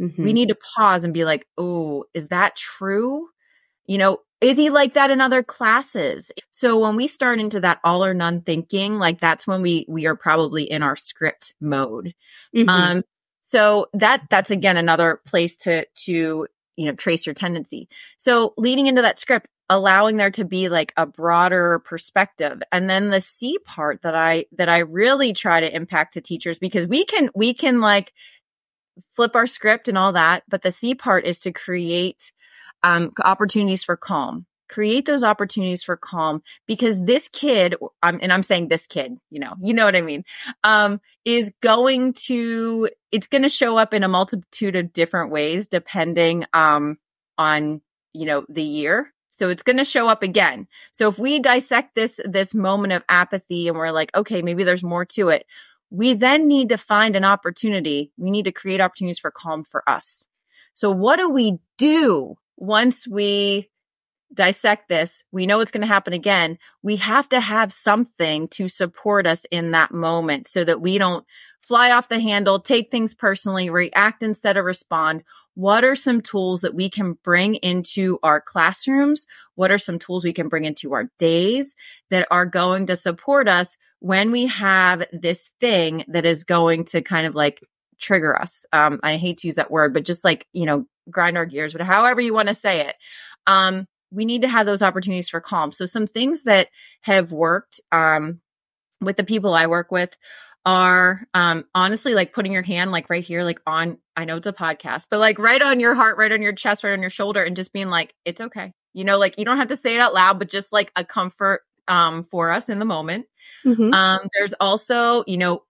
mm-hmm. 0.00 0.22
we 0.22 0.32
need 0.32 0.48
to 0.48 0.56
pause 0.76 1.04
and 1.04 1.12
be 1.12 1.24
like, 1.24 1.46
Oh, 1.58 2.04
is 2.14 2.28
that 2.28 2.56
true? 2.56 3.28
You 3.86 3.98
know, 3.98 4.18
is 4.40 4.56
he 4.56 4.70
like 4.70 4.94
that 4.94 5.10
in 5.10 5.20
other 5.20 5.42
classes? 5.42 6.30
So 6.52 6.78
when 6.78 6.96
we 6.96 7.06
start 7.06 7.40
into 7.40 7.60
that 7.60 7.80
all 7.82 8.04
or 8.04 8.14
none 8.14 8.42
thinking, 8.42 8.98
like 8.98 9.20
that's 9.20 9.46
when 9.46 9.62
we, 9.62 9.84
we 9.88 10.06
are 10.06 10.16
probably 10.16 10.64
in 10.64 10.82
our 10.82 10.96
script 10.96 11.54
mode. 11.60 12.14
Mm-hmm. 12.54 12.68
Um, 12.68 13.02
so 13.42 13.88
that, 13.94 14.24
that's 14.30 14.50
again 14.50 14.76
another 14.76 15.20
place 15.26 15.56
to, 15.58 15.86
to 16.04 16.46
you 16.76 16.86
know, 16.86 16.92
trace 16.92 17.26
your 17.26 17.34
tendency. 17.34 17.88
So 18.18 18.54
leading 18.56 18.86
into 18.86 19.02
that 19.02 19.18
script, 19.18 19.48
allowing 19.70 20.16
there 20.16 20.30
to 20.32 20.44
be 20.44 20.68
like 20.68 20.92
a 20.96 21.06
broader 21.06 21.80
perspective. 21.84 22.62
And 22.70 22.88
then 22.88 23.10
the 23.10 23.20
C 23.20 23.58
part 23.64 24.02
that 24.02 24.14
I, 24.14 24.46
that 24.56 24.68
I 24.68 24.78
really 24.78 25.32
try 25.32 25.60
to 25.60 25.74
impact 25.74 26.14
to 26.14 26.20
teachers 26.20 26.58
because 26.58 26.86
we 26.86 27.04
can, 27.04 27.30
we 27.34 27.54
can 27.54 27.80
like 27.80 28.12
flip 29.08 29.34
our 29.34 29.46
script 29.46 29.88
and 29.88 29.96
all 29.96 30.12
that. 30.12 30.42
But 30.48 30.62
the 30.62 30.70
C 30.70 30.94
part 30.94 31.26
is 31.26 31.40
to 31.40 31.52
create, 31.52 32.32
um, 32.82 33.12
opportunities 33.24 33.84
for 33.84 33.96
calm 33.96 34.46
create 34.68 35.06
those 35.06 35.24
opportunities 35.24 35.82
for 35.82 35.96
calm 35.96 36.42
because 36.66 37.02
this 37.02 37.28
kid 37.28 37.74
um, 38.02 38.18
and 38.22 38.32
i'm 38.32 38.42
saying 38.42 38.68
this 38.68 38.86
kid 38.86 39.18
you 39.30 39.40
know 39.40 39.54
you 39.60 39.72
know 39.72 39.84
what 39.84 39.96
i 39.96 40.00
mean 40.00 40.24
um, 40.64 41.00
is 41.24 41.52
going 41.60 42.12
to 42.12 42.88
it's 43.12 43.26
going 43.26 43.42
to 43.42 43.48
show 43.48 43.76
up 43.76 43.94
in 43.94 44.04
a 44.04 44.08
multitude 44.08 44.76
of 44.76 44.92
different 44.92 45.30
ways 45.30 45.68
depending 45.68 46.44
um, 46.52 46.96
on 47.38 47.80
you 48.12 48.26
know 48.26 48.44
the 48.48 48.62
year 48.62 49.12
So 49.34 49.48
it's 49.48 49.64
going 49.64 49.78
to 49.78 49.84
show 49.84 50.06
up 50.06 50.22
again. 50.22 50.68
So 50.92 51.08
if 51.08 51.18
we 51.18 51.40
dissect 51.40 51.96
this, 51.96 52.20
this 52.24 52.54
moment 52.54 52.92
of 52.92 53.02
apathy 53.08 53.66
and 53.66 53.76
we're 53.76 53.90
like, 53.90 54.14
okay, 54.14 54.42
maybe 54.42 54.62
there's 54.62 54.84
more 54.84 55.04
to 55.06 55.30
it. 55.30 55.44
We 55.90 56.14
then 56.14 56.46
need 56.46 56.68
to 56.68 56.78
find 56.78 57.16
an 57.16 57.24
opportunity. 57.24 58.12
We 58.16 58.30
need 58.30 58.44
to 58.44 58.52
create 58.52 58.80
opportunities 58.80 59.18
for 59.18 59.32
calm 59.32 59.64
for 59.64 59.82
us. 59.88 60.28
So 60.74 60.88
what 60.92 61.16
do 61.16 61.30
we 61.30 61.58
do 61.78 62.36
once 62.56 63.08
we 63.08 63.70
dissect 64.34 64.88
this? 64.88 65.24
We 65.32 65.46
know 65.46 65.60
it's 65.60 65.70
going 65.70 65.82
to 65.82 65.86
happen 65.86 66.12
again. 66.12 66.58
We 66.82 66.96
have 66.96 67.28
to 67.30 67.40
have 67.40 67.72
something 67.72 68.48
to 68.48 68.68
support 68.68 69.26
us 69.26 69.46
in 69.50 69.70
that 69.70 69.92
moment 69.92 70.48
so 70.48 70.64
that 70.64 70.80
we 70.80 70.98
don't 70.98 71.24
fly 71.62 71.92
off 71.92 72.08
the 72.08 72.20
handle, 72.20 72.58
take 72.60 72.90
things 72.90 73.14
personally, 73.14 73.70
react 73.70 74.22
instead 74.22 74.56
of 74.56 74.64
respond, 74.64 75.22
what 75.54 75.84
are 75.84 75.94
some 75.94 76.20
tools 76.20 76.62
that 76.62 76.74
we 76.74 76.90
can 76.90 77.12
bring 77.22 77.54
into 77.56 78.18
our 78.22 78.40
classrooms? 78.40 79.26
What 79.54 79.70
are 79.70 79.78
some 79.78 79.98
tools 79.98 80.24
we 80.24 80.32
can 80.32 80.48
bring 80.48 80.64
into 80.64 80.92
our 80.94 81.10
days 81.18 81.76
that 82.10 82.26
are 82.30 82.46
going 82.46 82.86
to 82.86 82.96
support 82.96 83.48
us 83.48 83.76
when 84.00 84.32
we 84.32 84.46
have 84.46 85.06
this 85.12 85.50
thing 85.60 86.04
that 86.08 86.26
is 86.26 86.44
going 86.44 86.84
to 86.86 87.02
kind 87.02 87.26
of 87.26 87.36
like 87.36 87.60
trigger 88.00 88.36
us? 88.36 88.66
Um, 88.72 88.98
I 89.04 89.16
hate 89.16 89.38
to 89.38 89.48
use 89.48 89.56
that 89.56 89.70
word, 89.70 89.94
but 89.94 90.04
just 90.04 90.24
like, 90.24 90.46
you 90.52 90.66
know, 90.66 90.86
grind 91.08 91.36
our 91.36 91.46
gears, 91.46 91.72
but 91.72 91.82
however 91.82 92.20
you 92.20 92.34
want 92.34 92.48
to 92.48 92.54
say 92.54 92.88
it. 92.88 92.96
Um, 93.46 93.86
we 94.14 94.24
need 94.24 94.42
to 94.42 94.48
have 94.48 94.66
those 94.66 94.82
opportunities 94.82 95.28
for 95.28 95.40
calm. 95.40 95.72
So 95.72 95.86
some 95.86 96.06
things 96.06 96.44
that 96.44 96.68
have 97.02 97.32
worked, 97.32 97.80
um, 97.92 98.40
with 99.00 99.16
the 99.16 99.24
people 99.24 99.54
I 99.54 99.66
work 99.66 99.90
with 99.90 100.10
are 100.66 101.26
um 101.34 101.64
honestly 101.74 102.14
like 102.14 102.32
putting 102.32 102.52
your 102.52 102.62
hand 102.62 102.90
like 102.90 103.10
right 103.10 103.22
here 103.22 103.42
like 103.42 103.60
on 103.66 103.98
I 104.16 104.24
know 104.24 104.36
it's 104.36 104.46
a 104.46 104.52
podcast 104.52 105.08
but 105.10 105.20
like 105.20 105.38
right 105.38 105.60
on 105.60 105.78
your 105.78 105.94
heart 105.94 106.16
right 106.16 106.32
on 106.32 106.40
your 106.40 106.54
chest 106.54 106.84
right 106.84 106.92
on 106.92 107.02
your 107.02 107.10
shoulder 107.10 107.42
and 107.42 107.54
just 107.54 107.72
being 107.72 107.90
like 107.90 108.14
it's 108.24 108.40
okay 108.40 108.72
you 108.94 109.04
know 109.04 109.18
like 109.18 109.38
you 109.38 109.44
don't 109.44 109.58
have 109.58 109.68
to 109.68 109.76
say 109.76 109.94
it 109.94 110.00
out 110.00 110.14
loud 110.14 110.38
but 110.38 110.48
just 110.48 110.72
like 110.72 110.90
a 110.96 111.04
comfort 111.04 111.62
um 111.86 112.24
for 112.24 112.50
us 112.50 112.70
in 112.70 112.78
the 112.78 112.86
moment 112.86 113.26
mm-hmm. 113.64 113.92
um 113.92 114.20
there's 114.32 114.54
also 114.58 115.22
you 115.26 115.36
know 115.36 115.62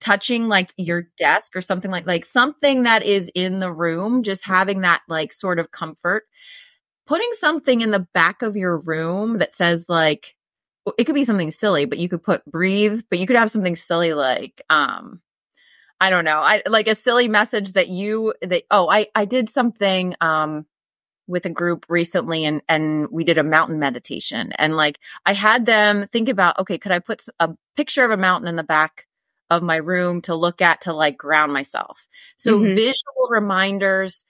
touching 0.00 0.48
like 0.48 0.72
your 0.76 1.04
desk 1.16 1.54
or 1.54 1.60
something 1.60 1.90
like 1.90 2.06
like 2.06 2.24
something 2.24 2.82
that 2.82 3.04
is 3.04 3.30
in 3.36 3.60
the 3.60 3.72
room 3.72 4.24
just 4.24 4.44
having 4.44 4.80
that 4.80 5.02
like 5.08 5.32
sort 5.32 5.60
of 5.60 5.70
comfort 5.70 6.24
putting 7.06 7.30
something 7.32 7.80
in 7.80 7.90
the 7.90 8.06
back 8.14 8.42
of 8.42 8.56
your 8.56 8.78
room 8.78 9.38
that 9.38 9.54
says 9.54 9.86
like 9.88 10.34
it 10.98 11.04
could 11.04 11.14
be 11.14 11.24
something 11.24 11.50
silly, 11.50 11.84
but 11.84 11.98
you 11.98 12.08
could 12.08 12.22
put 12.22 12.44
breathe, 12.44 13.02
but 13.08 13.18
you 13.18 13.26
could 13.26 13.36
have 13.36 13.50
something 13.50 13.76
silly 13.76 14.14
like, 14.14 14.62
um, 14.68 15.20
I 16.00 16.10
don't 16.10 16.24
know. 16.24 16.40
I 16.40 16.62
like 16.66 16.88
a 16.88 16.94
silly 16.96 17.28
message 17.28 17.74
that 17.74 17.88
you, 17.88 18.34
that, 18.42 18.64
oh, 18.70 18.90
I, 18.90 19.06
I 19.14 19.24
did 19.24 19.48
something, 19.48 20.14
um, 20.20 20.66
with 21.28 21.46
a 21.46 21.50
group 21.50 21.86
recently 21.88 22.44
and, 22.44 22.62
and 22.68 23.08
we 23.12 23.22
did 23.22 23.38
a 23.38 23.44
mountain 23.44 23.78
meditation 23.78 24.52
and 24.58 24.76
like 24.76 24.98
I 25.24 25.34
had 25.34 25.66
them 25.66 26.08
think 26.08 26.28
about, 26.28 26.58
okay, 26.58 26.78
could 26.78 26.90
I 26.90 26.98
put 26.98 27.22
a 27.38 27.50
picture 27.76 28.04
of 28.04 28.10
a 28.10 28.16
mountain 28.16 28.48
in 28.48 28.56
the 28.56 28.64
back 28.64 29.06
of 29.48 29.62
my 29.62 29.76
room 29.76 30.20
to 30.22 30.34
look 30.34 30.60
at 30.60 30.82
to 30.82 30.92
like 30.92 31.16
ground 31.16 31.52
myself? 31.52 32.08
So 32.38 32.58
mm-hmm. 32.58 32.74
visual 32.74 33.28
reminders, 33.30 34.24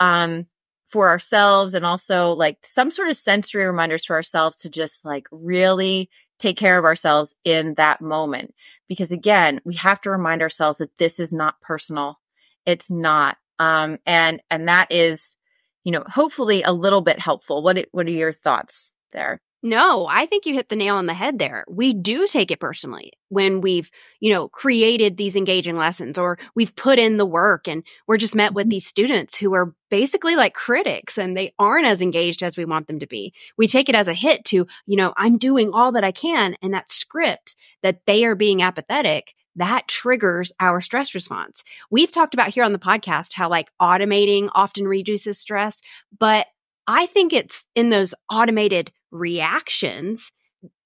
um, 0.00 0.46
for 0.88 1.08
ourselves 1.08 1.74
and 1.74 1.84
also 1.84 2.32
like 2.32 2.58
some 2.62 2.90
sort 2.90 3.10
of 3.10 3.16
sensory 3.16 3.66
reminders 3.66 4.04
for 4.04 4.16
ourselves 4.16 4.58
to 4.58 4.70
just 4.70 5.04
like 5.04 5.26
really 5.30 6.08
take 6.38 6.56
care 6.56 6.78
of 6.78 6.84
ourselves 6.84 7.36
in 7.44 7.74
that 7.74 8.00
moment. 8.00 8.54
Because 8.88 9.12
again, 9.12 9.60
we 9.64 9.74
have 9.74 10.00
to 10.02 10.10
remind 10.10 10.40
ourselves 10.40 10.78
that 10.78 10.96
this 10.96 11.20
is 11.20 11.32
not 11.32 11.60
personal. 11.60 12.18
It's 12.64 12.90
not. 12.90 13.36
Um, 13.58 13.98
and, 14.06 14.42
and 14.50 14.68
that 14.68 14.90
is, 14.90 15.36
you 15.84 15.92
know, 15.92 16.04
hopefully 16.06 16.62
a 16.62 16.72
little 16.72 17.02
bit 17.02 17.18
helpful. 17.18 17.62
What, 17.62 17.86
what 17.92 18.06
are 18.06 18.10
your 18.10 18.32
thoughts 18.32 18.90
there? 19.12 19.40
No, 19.60 20.06
I 20.08 20.26
think 20.26 20.46
you 20.46 20.54
hit 20.54 20.68
the 20.68 20.76
nail 20.76 20.94
on 20.94 21.06
the 21.06 21.14
head 21.14 21.40
there. 21.40 21.64
We 21.68 21.92
do 21.92 22.28
take 22.28 22.52
it 22.52 22.60
personally 22.60 23.12
when 23.28 23.60
we've, 23.60 23.90
you 24.20 24.32
know, 24.32 24.48
created 24.48 25.16
these 25.16 25.34
engaging 25.34 25.76
lessons 25.76 26.16
or 26.16 26.38
we've 26.54 26.76
put 26.76 27.00
in 27.00 27.16
the 27.16 27.26
work 27.26 27.66
and 27.66 27.82
we're 28.06 28.18
just 28.18 28.36
met 28.36 28.54
with 28.54 28.64
mm-hmm. 28.64 28.70
these 28.70 28.86
students 28.86 29.36
who 29.36 29.54
are 29.54 29.74
basically 29.90 30.36
like 30.36 30.54
critics 30.54 31.18
and 31.18 31.36
they 31.36 31.52
aren't 31.58 31.86
as 31.86 32.00
engaged 32.00 32.44
as 32.44 32.56
we 32.56 32.64
want 32.64 32.86
them 32.86 33.00
to 33.00 33.06
be. 33.08 33.34
We 33.56 33.66
take 33.66 33.88
it 33.88 33.96
as 33.96 34.06
a 34.06 34.14
hit 34.14 34.44
to, 34.46 34.66
you 34.86 34.96
know, 34.96 35.12
I'm 35.16 35.38
doing 35.38 35.70
all 35.72 35.90
that 35.92 36.04
I 36.04 36.12
can 36.12 36.56
and 36.62 36.72
that 36.74 36.90
script 36.90 37.56
that 37.82 38.06
they 38.06 38.24
are 38.24 38.36
being 38.36 38.62
apathetic 38.62 39.34
that 39.56 39.88
triggers 39.88 40.52
our 40.60 40.80
stress 40.80 41.16
response. 41.16 41.64
We've 41.90 42.12
talked 42.12 42.32
about 42.32 42.54
here 42.54 42.62
on 42.62 42.72
the 42.72 42.78
podcast 42.78 43.32
how 43.32 43.48
like 43.48 43.72
automating 43.82 44.50
often 44.54 44.86
reduces 44.86 45.40
stress, 45.40 45.82
but 46.16 46.46
I 46.86 47.06
think 47.06 47.32
it's 47.32 47.66
in 47.74 47.90
those 47.90 48.14
automated 48.30 48.92
reactions 49.10 50.32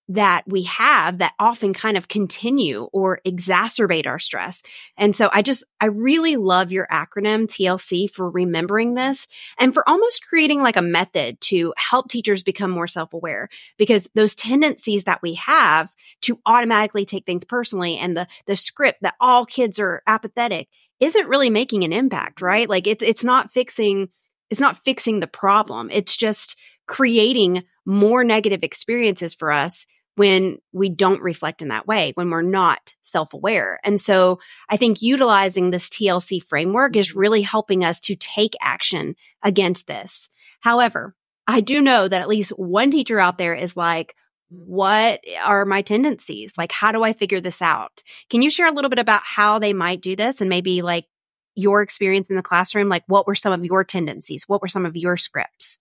that 0.08 0.42
we 0.46 0.64
have 0.64 1.18
that 1.18 1.32
often 1.38 1.72
kind 1.72 1.96
of 1.96 2.08
continue 2.08 2.82
or 2.92 3.20
exacerbate 3.26 4.06
our 4.06 4.18
stress. 4.18 4.62
And 4.98 5.14
so 5.14 5.30
I 5.32 5.42
just, 5.42 5.64
I 5.80 5.86
really 5.86 6.36
love 6.36 6.72
your 6.72 6.86
acronym 6.88 7.46
TLC 7.46 8.10
for 8.10 8.28
remembering 8.28 8.94
this 8.94 9.26
and 9.58 9.72
for 9.72 9.88
almost 9.88 10.26
creating 10.26 10.60
like 10.60 10.76
a 10.76 10.82
method 10.82 11.40
to 11.42 11.72
help 11.76 12.10
teachers 12.10 12.42
become 12.42 12.70
more 12.70 12.88
self 12.88 13.14
aware 13.14 13.48
because 13.78 14.10
those 14.14 14.34
tendencies 14.34 15.04
that 15.04 15.22
we 15.22 15.34
have 15.34 15.94
to 16.22 16.38
automatically 16.44 17.06
take 17.06 17.24
things 17.24 17.44
personally 17.44 17.96
and 17.96 18.16
the, 18.16 18.26
the 18.46 18.56
script 18.56 18.98
that 19.02 19.14
all 19.20 19.46
kids 19.46 19.78
are 19.78 20.02
apathetic 20.06 20.68
isn't 21.00 21.28
really 21.28 21.48
making 21.50 21.84
an 21.84 21.92
impact, 21.92 22.42
right? 22.42 22.68
Like 22.68 22.86
it's, 22.86 23.04
it's 23.04 23.24
not 23.24 23.50
fixing 23.50 24.08
it's 24.50 24.60
not 24.60 24.84
fixing 24.84 25.20
the 25.20 25.26
problem. 25.26 25.88
It's 25.90 26.14
just 26.14 26.56
creating 26.86 27.64
more 27.84 28.24
negative 28.24 28.62
experiences 28.62 29.34
for 29.34 29.52
us 29.52 29.86
when 30.16 30.58
we 30.72 30.88
don't 30.88 31.22
reflect 31.22 31.62
in 31.62 31.68
that 31.68 31.86
way, 31.86 32.12
when 32.14 32.30
we're 32.30 32.42
not 32.42 32.94
self 33.02 33.32
aware. 33.32 33.80
And 33.82 34.00
so 34.00 34.40
I 34.68 34.76
think 34.76 35.00
utilizing 35.00 35.70
this 35.70 35.88
TLC 35.88 36.42
framework 36.42 36.96
is 36.96 37.14
really 37.14 37.42
helping 37.42 37.84
us 37.84 38.00
to 38.00 38.16
take 38.16 38.54
action 38.60 39.16
against 39.42 39.86
this. 39.86 40.28
However, 40.60 41.14
I 41.46 41.60
do 41.60 41.80
know 41.80 42.06
that 42.06 42.20
at 42.20 42.28
least 42.28 42.50
one 42.50 42.90
teacher 42.90 43.18
out 43.18 43.38
there 43.38 43.54
is 43.54 43.76
like, 43.76 44.14
what 44.48 45.20
are 45.42 45.64
my 45.64 45.80
tendencies? 45.80 46.52
Like, 46.58 46.72
how 46.72 46.92
do 46.92 47.02
I 47.02 47.14
figure 47.14 47.40
this 47.40 47.62
out? 47.62 48.02
Can 48.28 48.42
you 48.42 48.50
share 48.50 48.66
a 48.66 48.72
little 48.72 48.90
bit 48.90 48.98
about 48.98 49.22
how 49.24 49.58
they 49.58 49.72
might 49.72 50.02
do 50.02 50.14
this 50.14 50.40
and 50.40 50.50
maybe 50.50 50.82
like 50.82 51.06
your 51.54 51.80
experience 51.80 52.28
in 52.28 52.36
the 52.36 52.42
classroom? 52.42 52.90
Like, 52.90 53.04
what 53.06 53.26
were 53.26 53.34
some 53.34 53.52
of 53.52 53.64
your 53.64 53.82
tendencies? 53.82 54.44
What 54.46 54.60
were 54.60 54.68
some 54.68 54.84
of 54.84 54.94
your 54.94 55.16
scripts? 55.16 55.80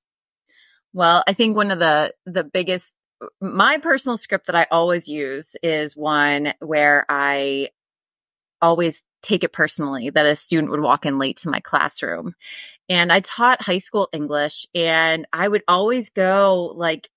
Well, 0.94 1.24
I 1.28 1.34
think 1.34 1.56
one 1.56 1.72
of 1.72 1.80
the, 1.80 2.14
the 2.26 2.44
biggest, 2.44 2.94
my 3.40 3.78
personal 3.78 4.18
script 4.18 4.48
that 4.48 4.56
I 4.56 4.68
always 4.72 5.08
use 5.08 5.56
is 5.64 5.96
one 5.96 6.54
where 6.60 7.06
I 7.08 7.70
always 8.62 9.04
take 9.22 9.44
it 9.44 9.54
personally 9.54 10.10
that 10.10 10.26
a 10.26 10.36
student 10.36 10.72
would 10.72 10.82
walk 10.82 11.06
in 11.06 11.20
late 11.20 11.38
to 11.38 11.50
my 11.50 11.60
classroom. 11.60 12.36
And 12.90 13.12
I 13.12 13.22
taught 13.22 13.62
high 13.62 13.78
school 13.78 14.10
English 14.12 14.66
and 14.76 15.26
I 15.32 15.48
would 15.48 15.64
always 15.68 16.10
go 16.10 16.74
like 16.76 17.10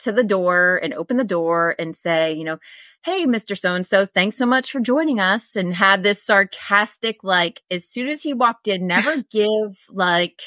to 0.00 0.12
the 0.12 0.24
door 0.24 0.80
and 0.82 0.94
open 0.94 1.16
the 1.16 1.24
door 1.24 1.74
and 1.78 1.94
say, 1.94 2.32
you 2.34 2.44
know, 2.44 2.58
Hey, 3.04 3.24
Mr. 3.24 3.56
So 3.56 3.74
and 3.76 3.86
so, 3.86 4.04
thanks 4.04 4.36
so 4.36 4.46
much 4.46 4.72
for 4.72 4.80
joining 4.80 5.20
us 5.20 5.54
and 5.54 5.72
had 5.72 6.02
this 6.02 6.20
sarcastic, 6.24 7.22
like, 7.22 7.62
as 7.70 7.88
soon 7.88 8.08
as 8.08 8.20
he 8.20 8.34
walked 8.34 8.66
in, 8.66 8.88
never 8.88 9.22
give 9.30 9.78
like 9.90 10.42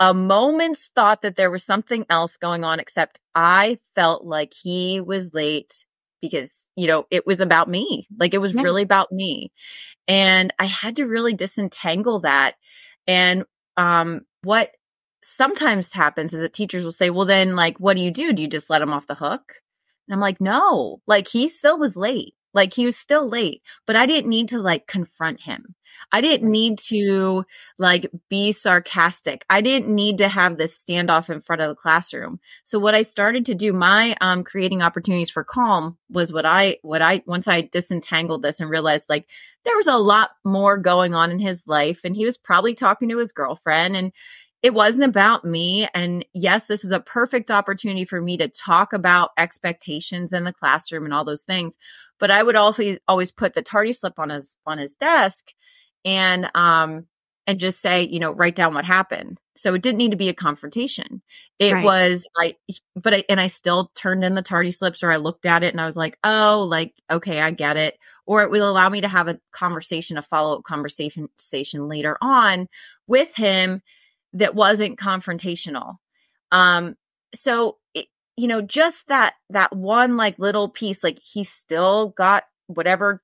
a 0.00 0.14
moment's 0.14 0.88
thought 0.88 1.22
that 1.22 1.36
there 1.36 1.50
was 1.50 1.62
something 1.62 2.06
else 2.08 2.38
going 2.38 2.64
on, 2.64 2.80
except 2.80 3.20
I 3.34 3.78
felt 3.94 4.24
like 4.24 4.54
he 4.54 5.00
was 5.00 5.34
late 5.34 5.84
because, 6.22 6.66
you 6.74 6.86
know, 6.86 7.06
it 7.10 7.26
was 7.26 7.40
about 7.40 7.68
me. 7.68 8.06
Like 8.18 8.32
it 8.32 8.38
was 8.38 8.54
yeah. 8.54 8.62
really 8.62 8.82
about 8.82 9.12
me. 9.12 9.52
And 10.08 10.52
I 10.58 10.64
had 10.64 10.96
to 10.96 11.06
really 11.06 11.34
disentangle 11.34 12.20
that. 12.20 12.54
And, 13.06 13.44
um, 13.76 14.22
what 14.42 14.72
sometimes 15.22 15.92
happens 15.92 16.32
is 16.32 16.40
that 16.40 16.54
teachers 16.54 16.82
will 16.82 16.92
say, 16.92 17.10
well, 17.10 17.26
then 17.26 17.54
like, 17.54 17.78
what 17.78 17.96
do 17.96 18.02
you 18.02 18.10
do? 18.10 18.32
Do 18.32 18.40
you 18.42 18.48
just 18.48 18.70
let 18.70 18.82
him 18.82 18.92
off 18.92 19.06
the 19.06 19.14
hook? 19.14 19.56
And 20.08 20.14
I'm 20.14 20.20
like, 20.20 20.40
no, 20.40 21.00
like 21.06 21.28
he 21.28 21.46
still 21.46 21.78
was 21.78 21.96
late. 21.96 22.34
Like 22.52 22.74
he 22.74 22.86
was 22.86 22.96
still 22.96 23.28
late, 23.28 23.62
but 23.86 23.96
I 23.96 24.06
didn't 24.06 24.30
need 24.30 24.48
to 24.48 24.60
like 24.60 24.86
confront 24.86 25.40
him. 25.40 25.74
I 26.12 26.20
didn't 26.20 26.50
need 26.50 26.78
to 26.88 27.44
like 27.78 28.10
be 28.28 28.52
sarcastic. 28.52 29.44
I 29.50 29.60
didn't 29.60 29.94
need 29.94 30.18
to 30.18 30.28
have 30.28 30.56
this 30.56 30.82
standoff 30.82 31.30
in 31.30 31.40
front 31.40 31.62
of 31.62 31.68
the 31.68 31.74
classroom. 31.74 32.40
So 32.64 32.78
what 32.78 32.94
I 32.94 33.02
started 33.02 33.46
to 33.46 33.54
do, 33.54 33.72
my 33.72 34.16
um 34.20 34.44
creating 34.44 34.82
opportunities 34.82 35.30
for 35.30 35.44
calm 35.44 35.98
was 36.08 36.32
what 36.32 36.46
I 36.46 36.78
what 36.82 37.02
I 37.02 37.22
once 37.26 37.48
I 37.48 37.62
disentangled 37.62 38.42
this 38.42 38.60
and 38.60 38.70
realized 38.70 39.08
like 39.08 39.28
there 39.64 39.76
was 39.76 39.88
a 39.88 39.98
lot 39.98 40.30
more 40.44 40.78
going 40.78 41.14
on 41.14 41.30
in 41.30 41.38
his 41.38 41.64
life 41.66 42.00
and 42.04 42.16
he 42.16 42.24
was 42.24 42.38
probably 42.38 42.74
talking 42.74 43.08
to 43.10 43.18
his 43.18 43.32
girlfriend 43.32 43.94
and 43.94 44.12
it 44.62 44.74
wasn't 44.74 45.08
about 45.08 45.44
me. 45.44 45.88
And 45.94 46.24
yes, 46.34 46.66
this 46.66 46.84
is 46.84 46.92
a 46.92 47.00
perfect 47.00 47.50
opportunity 47.50 48.04
for 48.04 48.20
me 48.20 48.36
to 48.38 48.48
talk 48.48 48.92
about 48.92 49.30
expectations 49.38 50.32
in 50.32 50.44
the 50.44 50.52
classroom 50.52 51.04
and 51.04 51.14
all 51.14 51.24
those 51.24 51.44
things. 51.44 51.78
But 52.18 52.30
I 52.30 52.42
would 52.42 52.56
always, 52.56 52.98
always 53.08 53.32
put 53.32 53.54
the 53.54 53.62
tardy 53.62 53.92
slip 53.92 54.18
on 54.18 54.28
his, 54.30 54.56
on 54.66 54.78
his 54.78 54.94
desk 54.94 55.48
and, 56.04 56.50
um, 56.54 57.06
and 57.46 57.58
just 57.58 57.80
say, 57.80 58.02
you 58.02 58.20
know, 58.20 58.32
write 58.32 58.54
down 58.54 58.74
what 58.74 58.84
happened. 58.84 59.38
So 59.56 59.74
it 59.74 59.82
didn't 59.82 59.98
need 59.98 60.12
to 60.12 60.16
be 60.16 60.28
a 60.28 60.34
confrontation. 60.34 61.22
It 61.58 61.72
Right. 61.72 61.84
was 61.84 62.26
I 62.38 62.54
but 62.94 63.12
I 63.12 63.24
and 63.28 63.40
I 63.40 63.48
still 63.48 63.90
turned 63.94 64.24
in 64.24 64.34
the 64.34 64.42
tardy 64.42 64.70
slips 64.70 65.02
or 65.02 65.10
I 65.10 65.16
looked 65.16 65.46
at 65.46 65.62
it 65.62 65.72
and 65.74 65.80
I 65.80 65.86
was 65.86 65.96
like, 65.96 66.16
"Oh, 66.24 66.66
like 66.68 66.94
okay, 67.10 67.40
I 67.40 67.50
get 67.50 67.76
it." 67.76 67.98
Or 68.26 68.42
it 68.42 68.50
will 68.50 68.70
allow 68.70 68.88
me 68.88 69.00
to 69.00 69.08
have 69.08 69.28
a 69.28 69.38
conversation, 69.52 70.16
a 70.16 70.22
follow-up 70.22 70.62
conversation 70.64 71.28
station 71.38 71.88
later 71.88 72.16
on 72.22 72.68
with 73.06 73.34
him 73.34 73.82
that 74.34 74.54
wasn't 74.54 74.98
confrontational. 74.98 75.96
Um 76.52 76.96
so 77.34 77.78
it, 77.94 78.06
you 78.36 78.48
know, 78.48 78.60
just 78.60 79.08
that 79.08 79.34
that 79.50 79.74
one 79.74 80.16
like 80.16 80.38
little 80.38 80.68
piece 80.68 81.04
like 81.04 81.18
he 81.22 81.44
still 81.44 82.08
got 82.08 82.44
whatever 82.66 83.22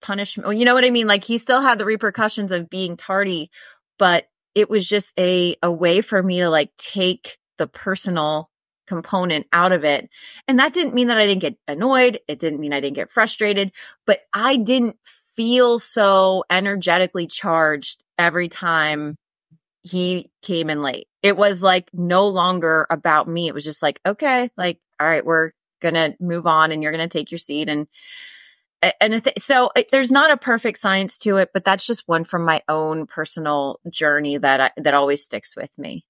punishment. 0.00 0.58
You 0.58 0.64
know 0.64 0.74
what 0.74 0.84
I 0.84 0.90
mean? 0.90 1.06
Like 1.06 1.24
he 1.24 1.38
still 1.38 1.60
had 1.60 1.78
the 1.78 1.84
repercussions 1.84 2.52
of 2.52 2.70
being 2.70 2.96
tardy, 2.96 3.50
but 3.98 4.28
it 4.54 4.70
was 4.70 4.86
just 4.86 5.12
a 5.18 5.56
a 5.62 5.70
way 5.70 6.00
for 6.00 6.22
me 6.22 6.38
to 6.38 6.50
like 6.50 6.70
take 6.76 7.38
the 7.58 7.66
personal 7.66 8.50
component 8.86 9.46
out 9.52 9.72
of 9.72 9.84
it. 9.84 10.08
And 10.48 10.58
that 10.58 10.72
didn't 10.72 10.94
mean 10.94 11.08
that 11.08 11.18
I 11.18 11.26
didn't 11.26 11.42
get 11.42 11.58
annoyed. 11.68 12.20
It 12.26 12.38
didn't 12.38 12.60
mean 12.60 12.72
I 12.72 12.80
didn't 12.80 12.96
get 12.96 13.10
frustrated, 13.10 13.70
but 14.06 14.20
I 14.32 14.56
didn't 14.56 14.96
feel 15.04 15.78
so 15.78 16.44
energetically 16.50 17.26
charged 17.26 18.02
every 18.18 18.48
time 18.48 19.16
he 19.88 20.30
came 20.42 20.70
in 20.70 20.82
late. 20.82 21.08
It 21.22 21.36
was 21.36 21.62
like 21.62 21.88
no 21.92 22.28
longer 22.28 22.86
about 22.90 23.28
me. 23.28 23.48
It 23.48 23.54
was 23.54 23.64
just 23.64 23.82
like, 23.82 24.00
okay, 24.04 24.50
like, 24.56 24.78
all 25.00 25.06
right, 25.06 25.24
we're 25.24 25.52
going 25.80 25.94
to 25.94 26.14
move 26.20 26.46
on 26.46 26.72
and 26.72 26.82
you're 26.82 26.92
going 26.92 27.08
to 27.08 27.18
take 27.18 27.30
your 27.30 27.38
seat. 27.38 27.68
And, 27.68 27.86
and 29.00 29.24
th- 29.24 29.38
so 29.38 29.70
it, 29.74 29.90
there's 29.90 30.12
not 30.12 30.30
a 30.30 30.36
perfect 30.36 30.78
science 30.78 31.18
to 31.18 31.36
it, 31.36 31.50
but 31.54 31.64
that's 31.64 31.86
just 31.86 32.06
one 32.06 32.24
from 32.24 32.44
my 32.44 32.62
own 32.68 33.06
personal 33.06 33.80
journey 33.90 34.36
that 34.38 34.60
I, 34.60 34.70
that 34.76 34.94
always 34.94 35.24
sticks 35.24 35.56
with 35.56 35.76
me. 35.78 36.04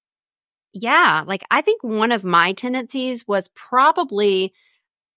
Yeah. 0.73 1.25
Like 1.26 1.44
I 1.50 1.62
think 1.62 1.82
one 1.82 2.12
of 2.12 2.25
my 2.25 2.52
tendencies 2.52 3.26
was 3.26 3.49
probably 3.54 4.52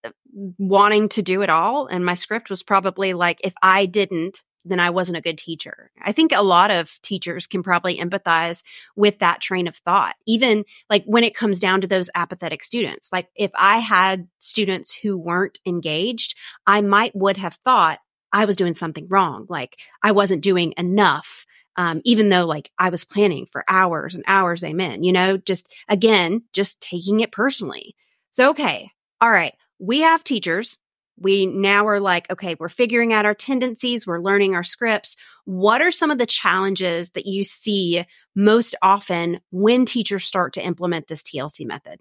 uh, 0.04 0.12
wanting 0.58 1.10
to 1.10 1.22
do 1.22 1.42
it 1.42 1.50
all. 1.50 1.88
And 1.88 2.06
my 2.06 2.16
script 2.16 2.50
was 2.50 2.64
probably 2.64 3.14
like, 3.14 3.42
if 3.44 3.54
I 3.62 3.86
didn't, 3.86 4.44
then 4.64 4.80
I 4.80 4.90
wasn't 4.90 5.18
a 5.18 5.22
good 5.22 5.38
teacher. 5.38 5.92
I 6.02 6.12
think 6.12 6.32
a 6.34 6.44
lot 6.44 6.72
of 6.72 7.00
teachers 7.02 7.48
can 7.48 7.64
probably 7.64 7.98
empathize 7.98 8.64
with 8.96 9.20
that 9.20 9.42
train 9.42 9.68
of 9.68 9.78
thought, 9.78 10.16
even 10.28 10.66
like 10.90 11.04
when 11.06 11.24
it 11.24 11.36
comes 11.36 11.60
down 11.60 11.82
to 11.82 11.88
those 11.88 12.10
apathetic 12.16 12.64
students. 12.64 13.12
Like 13.12 13.30
if 13.36 13.52
I 13.56 13.80
had 13.80 14.28
students 14.40 14.94
who 14.94 15.18
weren't 15.18 15.60
engaged, 15.66 16.38
I 16.68 16.82
might 16.82 17.16
would 17.16 17.38
have 17.38 17.56
thought 17.66 18.00
I 18.32 18.46
was 18.46 18.56
doing 18.56 18.76
something 18.76 19.08
wrong. 19.10 19.46
Like 19.50 19.78
I 20.04 20.12
wasn't 20.12 20.44
doing 20.44 20.74
enough. 20.78 21.46
Um, 21.78 22.02
even 22.04 22.30
though 22.30 22.46
like 22.46 22.70
I 22.78 22.90
was 22.90 23.06
planning 23.06 23.46
for 23.46 23.64
hours 23.68 24.16
and 24.16 24.24
hours, 24.28 24.64
amen, 24.64 25.04
you 25.04 25.14
know, 25.14 25.38
just 25.38 25.74
again, 25.88 26.44
just 26.54 26.82
taking 26.82 27.22
it 27.22 27.32
personally. 27.32 27.96
So, 28.32 28.50
okay. 28.52 28.92
All 29.20 29.32
right. 29.32 29.54
We 29.80 30.02
have 30.02 30.24
teachers 30.24 30.78
we 31.22 31.46
now 31.46 31.88
are 31.88 32.00
like, 32.00 32.30
okay, 32.32 32.56
we're 32.60 32.70
figuring 32.70 33.14
out 33.14 33.26
our 33.26 33.34
tendencies, 33.36 34.08
we're 34.08 34.20
learning 34.20 34.56
our 34.56 34.64
scripts. 34.64 35.16
What 35.46 35.82
are 35.82 35.92
some 35.92 36.12
of 36.12 36.18
the 36.18 36.26
challenges 36.26 37.12
that 37.12 37.26
you 37.26 37.44
see 37.44 38.06
most 38.36 38.76
often 38.82 39.40
when 39.52 39.86
teachers 39.86 40.24
start 40.24 40.54
to 40.54 40.66
implement 40.66 41.08
this 41.08 41.24
TLC 41.24 41.66
method? 41.66 42.00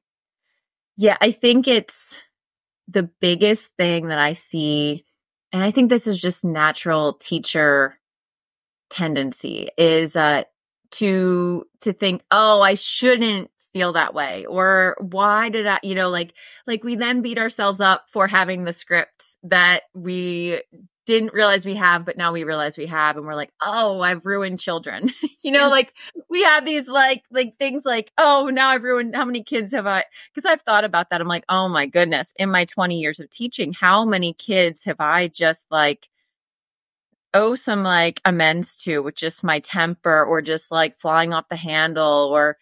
Yeah, 0.96 1.16
I 1.20 1.30
think 1.30 1.68
it's 1.68 2.20
the 2.88 3.04
biggest 3.20 3.72
thing 3.78 4.08
that 4.08 4.18
I 4.18 4.32
see, 4.32 5.04
and 5.52 5.62
I 5.62 5.70
think 5.70 5.88
this 5.88 6.06
is 6.06 6.20
just 6.20 6.44
natural 6.44 7.12
teacher 7.14 7.98
tendency 8.90 9.68
is 9.78 10.16
uh 10.16 10.42
to 10.90 11.64
to 11.80 11.92
think, 11.92 12.22
oh, 12.30 12.60
I 12.60 12.74
shouldn't 12.74 13.50
feel 13.72 13.92
that 13.92 14.14
way? 14.14 14.46
Or 14.46 14.96
why 14.98 15.48
did 15.48 15.66
i 15.66 15.78
you 15.82 15.94
know 15.94 16.10
like 16.10 16.34
like 16.66 16.84
we 16.84 16.96
then 16.96 17.22
beat 17.22 17.38
ourselves 17.38 17.80
up 17.80 18.08
for 18.08 18.26
having 18.26 18.64
the 18.64 18.72
script 18.72 19.36
that 19.44 19.80
we 19.94 20.60
didn't 21.06 21.32
realize 21.32 21.66
we 21.66 21.74
have 21.74 22.04
but 22.04 22.16
now 22.16 22.32
we 22.32 22.44
realize 22.44 22.78
we 22.78 22.86
have 22.86 23.16
and 23.16 23.26
we're 23.26 23.34
like 23.34 23.50
oh 23.60 24.00
i've 24.00 24.26
ruined 24.26 24.60
children. 24.60 25.10
You 25.42 25.52
know 25.52 25.70
like 25.70 25.94
we 26.28 26.42
have 26.42 26.66
these 26.66 26.86
like 26.86 27.22
like 27.30 27.56
things 27.58 27.86
like 27.86 28.12
oh 28.18 28.50
now 28.52 28.68
i've 28.68 28.84
ruined 28.84 29.16
how 29.16 29.24
many 29.24 29.42
kids 29.42 29.72
have 29.72 29.86
i? 29.86 30.04
Because 30.34 30.44
i've 30.44 30.60
thought 30.60 30.84
about 30.84 31.08
that. 31.10 31.22
I'm 31.22 31.28
like 31.28 31.46
oh 31.48 31.66
my 31.66 31.86
goodness 31.86 32.34
in 32.38 32.50
my 32.50 32.66
20 32.66 32.98
years 33.00 33.20
of 33.20 33.30
teaching 33.30 33.72
how 33.72 34.04
many 34.04 34.34
kids 34.34 34.84
have 34.84 35.00
i 35.00 35.28
just 35.28 35.64
like 35.70 36.10
owe 37.32 37.54
some 37.54 37.82
like 37.82 38.20
amends 38.24 38.76
to 38.84 39.00
with 39.00 39.14
just 39.14 39.44
my 39.44 39.60
temper 39.60 40.24
or 40.24 40.42
just 40.42 40.70
like 40.70 40.96
flying 40.98 41.32
off 41.32 41.48
the 41.48 41.56
handle 41.56 42.28
or 42.32 42.58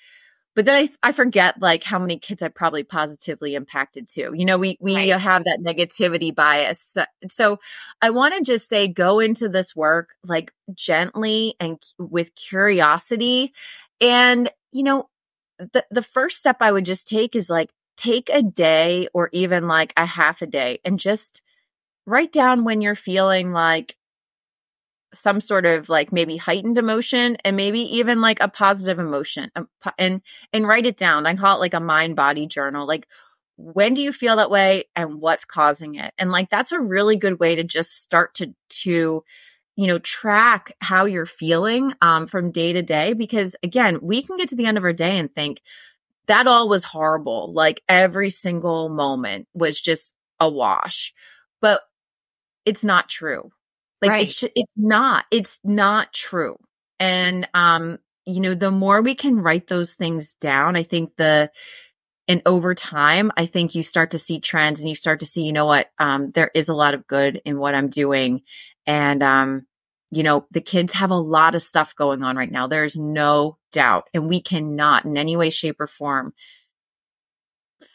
but 0.54 0.64
then 0.64 0.74
I, 0.74 1.08
I 1.08 1.12
forget 1.12 1.61
like 1.61 1.84
how 1.84 1.98
many 1.98 2.18
kids 2.18 2.42
I 2.42 2.48
probably 2.48 2.82
positively 2.82 3.54
impacted 3.54 4.08
too. 4.08 4.32
You 4.34 4.44
know, 4.44 4.58
we, 4.58 4.76
we 4.80 4.94
Right. 4.96 5.20
have 5.20 5.44
that 5.44 5.61
negativity 5.64 6.34
bias. 6.34 6.80
So, 6.80 7.04
so 7.28 7.58
I 8.02 8.11
want 8.11 8.34
to 8.34 8.42
just 8.42 8.68
say, 8.68 8.88
go 8.88 9.20
into 9.20 9.48
this 9.48 9.76
work 9.76 10.16
like 10.24 10.52
gently 10.74 11.54
and 11.61 11.78
with 11.98 12.34
curiosity. 12.34 13.52
And, 14.00 14.50
you 14.72 14.82
know, 14.82 15.08
the, 15.58 15.84
the 15.90 16.02
first 16.02 16.38
step 16.38 16.56
I 16.61 16.72
would 16.72 16.84
just 16.84 17.06
take 17.08 17.37
is 17.37 17.48
like, 17.50 17.70
take 17.96 18.30
a 18.30 18.42
day 18.42 19.08
or 19.12 19.28
even 19.32 19.66
like 19.66 19.92
a 19.96 20.06
half 20.06 20.40
a 20.40 20.46
day 20.46 20.78
and 20.84 21.00
just 21.00 21.42
write 22.06 22.32
down 22.32 22.64
when 22.64 22.80
you're 22.80 22.94
feeling 22.94 23.52
like 23.52 23.96
some 25.12 25.40
sort 25.40 25.66
of 25.66 25.88
like 25.88 26.12
maybe 26.12 26.36
heightened 26.36 26.78
emotion 26.78 27.36
and 27.44 27.56
maybe 27.56 27.80
even 27.96 28.20
like 28.20 28.42
a 28.42 28.48
positive 28.48 28.98
emotion 28.98 29.50
um, 29.56 29.68
and 29.96 30.20
and 30.52 30.66
write 30.66 30.86
it 30.86 30.96
down. 30.96 31.26
I 31.26 31.34
call 31.34 31.56
it 31.56 31.60
like 31.60 31.74
a 31.74 31.80
mind 31.80 32.16
body 32.16 32.46
journal. 32.46 32.86
Like 32.86 33.06
when 33.56 33.94
do 33.94 34.02
you 34.02 34.12
feel 34.12 34.36
that 34.36 34.50
way 34.50 34.84
and 34.94 35.20
what's 35.20 35.44
causing 35.44 35.94
it? 35.96 36.12
And 36.18 36.30
like 36.30 36.50
that's 36.50 36.72
a 36.72 36.80
really 36.80 37.16
good 37.16 37.40
way 37.40 37.54
to 37.54 37.64
just 37.64 38.00
start 38.00 38.34
to 38.36 38.54
to 38.82 39.24
you 39.76 39.86
know 39.86 39.98
track 39.98 40.72
how 40.80 41.06
you're 41.06 41.26
feeling 41.26 41.94
um 42.02 42.26
from 42.26 42.50
day 42.50 42.72
to 42.72 42.82
day 42.82 43.12
because 43.12 43.56
again 43.62 44.00
we 44.02 44.22
can 44.22 44.36
get 44.36 44.50
to 44.50 44.56
the 44.56 44.66
end 44.66 44.76
of 44.76 44.84
our 44.84 44.92
day 44.92 45.18
and 45.18 45.34
think 45.34 45.60
that 46.26 46.46
all 46.46 46.68
was 46.68 46.84
horrible. 46.84 47.52
Like 47.54 47.82
every 47.88 48.30
single 48.30 48.90
moment 48.90 49.48
was 49.54 49.80
just 49.80 50.14
a 50.38 50.48
wash 50.48 51.14
but 51.60 51.80
it's 52.64 52.84
not 52.84 53.08
true 53.08 53.50
like 54.02 54.11
Right. 54.11 54.22
it's 54.22 54.34
just, 54.34 54.52
it's 54.54 54.72
not 54.76 55.24
it's 55.30 55.61
not 55.64 56.12
true. 56.12 56.56
And 57.00 57.48
um 57.54 57.98
you 58.26 58.40
know 58.40 58.54
the 58.54 58.70
more 58.70 59.00
we 59.02 59.14
can 59.14 59.40
write 59.40 59.68
those 59.68 59.94
things 59.94 60.34
down 60.34 60.76
i 60.76 60.82
think 60.82 61.16
the 61.16 61.50
and 62.28 62.42
over 62.46 62.74
time 62.74 63.32
i 63.37 63.46
think 63.46 63.74
you 63.74 63.82
start 63.82 64.11
to 64.12 64.18
see 64.18 64.40
trends 64.40 64.80
and 64.80 64.88
you 64.88 64.94
start 64.94 65.20
to 65.20 65.26
see 65.26 65.42
you 65.42 65.52
know 65.52 65.66
what 65.66 65.90
um 65.98 66.30
there 66.32 66.50
is 66.54 66.68
a 66.68 66.74
lot 66.74 66.94
of 66.94 67.06
good 67.06 67.40
in 67.44 67.58
what 67.58 67.74
i'm 67.74 67.88
doing. 67.88 68.42
And 68.87 69.22
um 69.22 69.66
you 70.11 70.22
know 70.22 70.46
the 70.50 70.61
kids 70.61 70.94
have 70.94 71.11
a 71.11 71.14
lot 71.16 71.54
of 71.54 71.62
stuff 71.62 71.94
going 71.96 72.22
on 72.22 72.37
right 72.37 72.50
now. 72.50 72.66
There's 72.66 72.96
no 72.96 73.58
doubt. 73.72 74.08
And 74.14 74.28
we 74.28 74.40
cannot 74.40 75.04
in 75.04 75.16
any 75.18 75.37
way 75.37 75.50
shape 75.50 75.80
or 75.80 75.87
form 75.87 76.32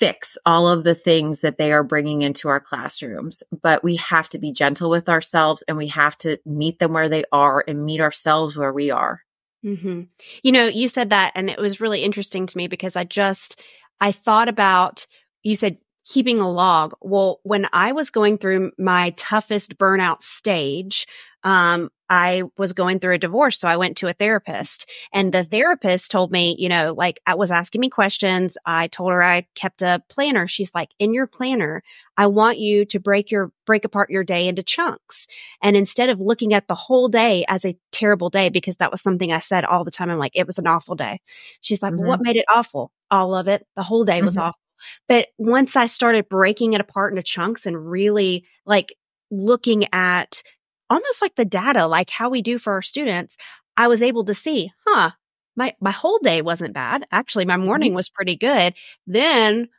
fix 0.05 0.37
all 0.45 0.67
of 0.67 0.83
the 0.83 0.95
things 0.95 1.41
that 1.41 1.57
they 1.57 1.71
are 1.71 1.83
bringing 1.83 2.21
into 2.21 2.47
our 2.47 2.59
classrooms 2.59 3.43
but 3.61 3.83
we 3.83 3.95
have 3.95 4.29
to 4.29 4.37
be 4.37 4.51
gentle 4.51 4.89
with 4.89 5.09
ourselves 5.09 5.63
and 5.67 5.77
we 5.77 5.87
have 5.87 6.17
to 6.17 6.37
meet 6.45 6.79
them 6.79 6.93
where 6.93 7.09
they 7.09 7.23
are 7.31 7.63
and 7.67 7.85
meet 7.85 8.01
ourselves 8.01 8.57
where 8.57 8.73
we 8.73 8.91
are 8.91 9.21
hmm 9.63 10.01
You 10.43 10.51
know, 10.51 10.67
you 10.67 10.87
said 10.87 11.09
that, 11.11 11.31
and 11.35 11.49
it 11.49 11.57
was 11.57 11.79
really 11.79 12.03
interesting 12.03 12.45
to 12.45 12.57
me 12.57 12.67
because 12.67 12.95
I 12.95 13.05
just 13.05 13.61
I 14.01 14.11
thought 14.11 14.49
about 14.49 15.07
you 15.41 15.55
said 15.55 15.77
keeping 16.05 16.41
a 16.41 16.51
log. 16.51 16.93
Well, 17.01 17.39
when 17.43 17.67
I 17.71 17.93
was 17.93 18.09
going 18.09 18.37
through 18.37 18.71
my 18.77 19.11
toughest 19.11 19.77
burnout 19.77 20.21
stage, 20.21 21.07
um, 21.43 21.89
I 22.09 22.43
was 22.57 22.73
going 22.73 22.99
through 22.99 23.15
a 23.15 23.17
divorce, 23.17 23.59
so 23.59 23.67
I 23.67 23.77
went 23.77 23.97
to 23.97 24.07
a 24.07 24.13
therapist, 24.13 24.89
and 25.11 25.33
the 25.33 25.43
therapist 25.43 26.11
told 26.11 26.31
me, 26.31 26.55
you 26.59 26.69
know, 26.69 26.93
like 26.95 27.19
I 27.25 27.35
was 27.35 27.49
asking 27.49 27.81
me 27.81 27.89
questions. 27.89 28.57
I 28.65 28.87
told 28.87 29.11
her 29.11 29.23
I 29.23 29.47
kept 29.55 29.81
a 29.81 30.03
planner. 30.09 30.47
She's 30.47 30.73
like, 30.75 30.89
in 30.99 31.13
your 31.13 31.25
planner, 31.27 31.81
I 32.17 32.27
want 32.27 32.59
you 32.59 32.85
to 32.85 32.99
break 32.99 33.31
your 33.31 33.51
break 33.65 33.83
apart 33.83 34.09
your 34.09 34.23
day 34.23 34.47
into 34.47 34.61
chunks. 34.63 35.25
And 35.61 35.75
instead 35.75 36.09
of 36.09 36.19
looking 36.19 36.53
at 36.53 36.67
the 36.67 36.75
whole 36.75 37.07
day 37.07 37.45
as 37.47 37.65
a 37.65 37.77
terrible 37.91 38.29
day, 38.29 38.49
because 38.49 38.77
that 38.77 38.91
was 38.91 39.01
something 39.01 39.31
I 39.31 39.39
said 39.39 39.65
all 39.65 39.83
the 39.83 39.91
time, 39.91 40.09
I'm 40.09 40.19
like, 40.19 40.35
it 40.35 40.45
was 40.45 40.59
an 40.59 40.67
awful 40.67 40.95
day. 40.95 41.19
She's 41.61 41.81
like, 41.81 41.93
well, 41.97 42.07
what 42.09 42.21
made 42.21 42.35
it 42.35 42.45
awful? 42.53 42.91
All 43.09 43.33
of 43.33 43.47
it. 43.47 43.65
The 43.75 43.83
whole 43.83 44.05
day 44.05 44.21
was 44.21 44.35
Mhm. 44.35 44.41
awful. 44.41 44.59
But 45.07 45.29
once 45.37 45.75
I 45.75 45.85
started 45.87 46.29
breaking 46.29 46.73
it 46.73 46.81
apart 46.81 47.13
into 47.13 47.23
chunks 47.23 47.65
and 47.65 47.89
really 47.89 48.45
like 48.65 48.95
looking 49.31 49.85
at 49.93 50.43
almost 50.89 51.21
like 51.21 51.35
the 51.35 51.45
data, 51.45 51.87
like 51.87 52.09
how 52.09 52.29
we 52.29 52.41
do 52.41 52.57
for 52.57 52.73
our 52.73 52.81
students, 52.81 53.37
I 53.77 53.87
was 53.87 54.03
able 54.03 54.23
to 54.25 54.33
see, 54.33 54.71
huh, 54.85 55.11
my, 55.55 55.75
my 55.81 55.91
whole 55.91 56.19
day 56.19 56.41
wasn't 56.41 56.73
bad. 56.73 57.05
Actually, 57.11 57.45
my 57.45 57.57
morning 57.57 57.93
was 57.93 58.09
pretty 58.09 58.35
good. 58.35 58.73
Then, 59.07 59.69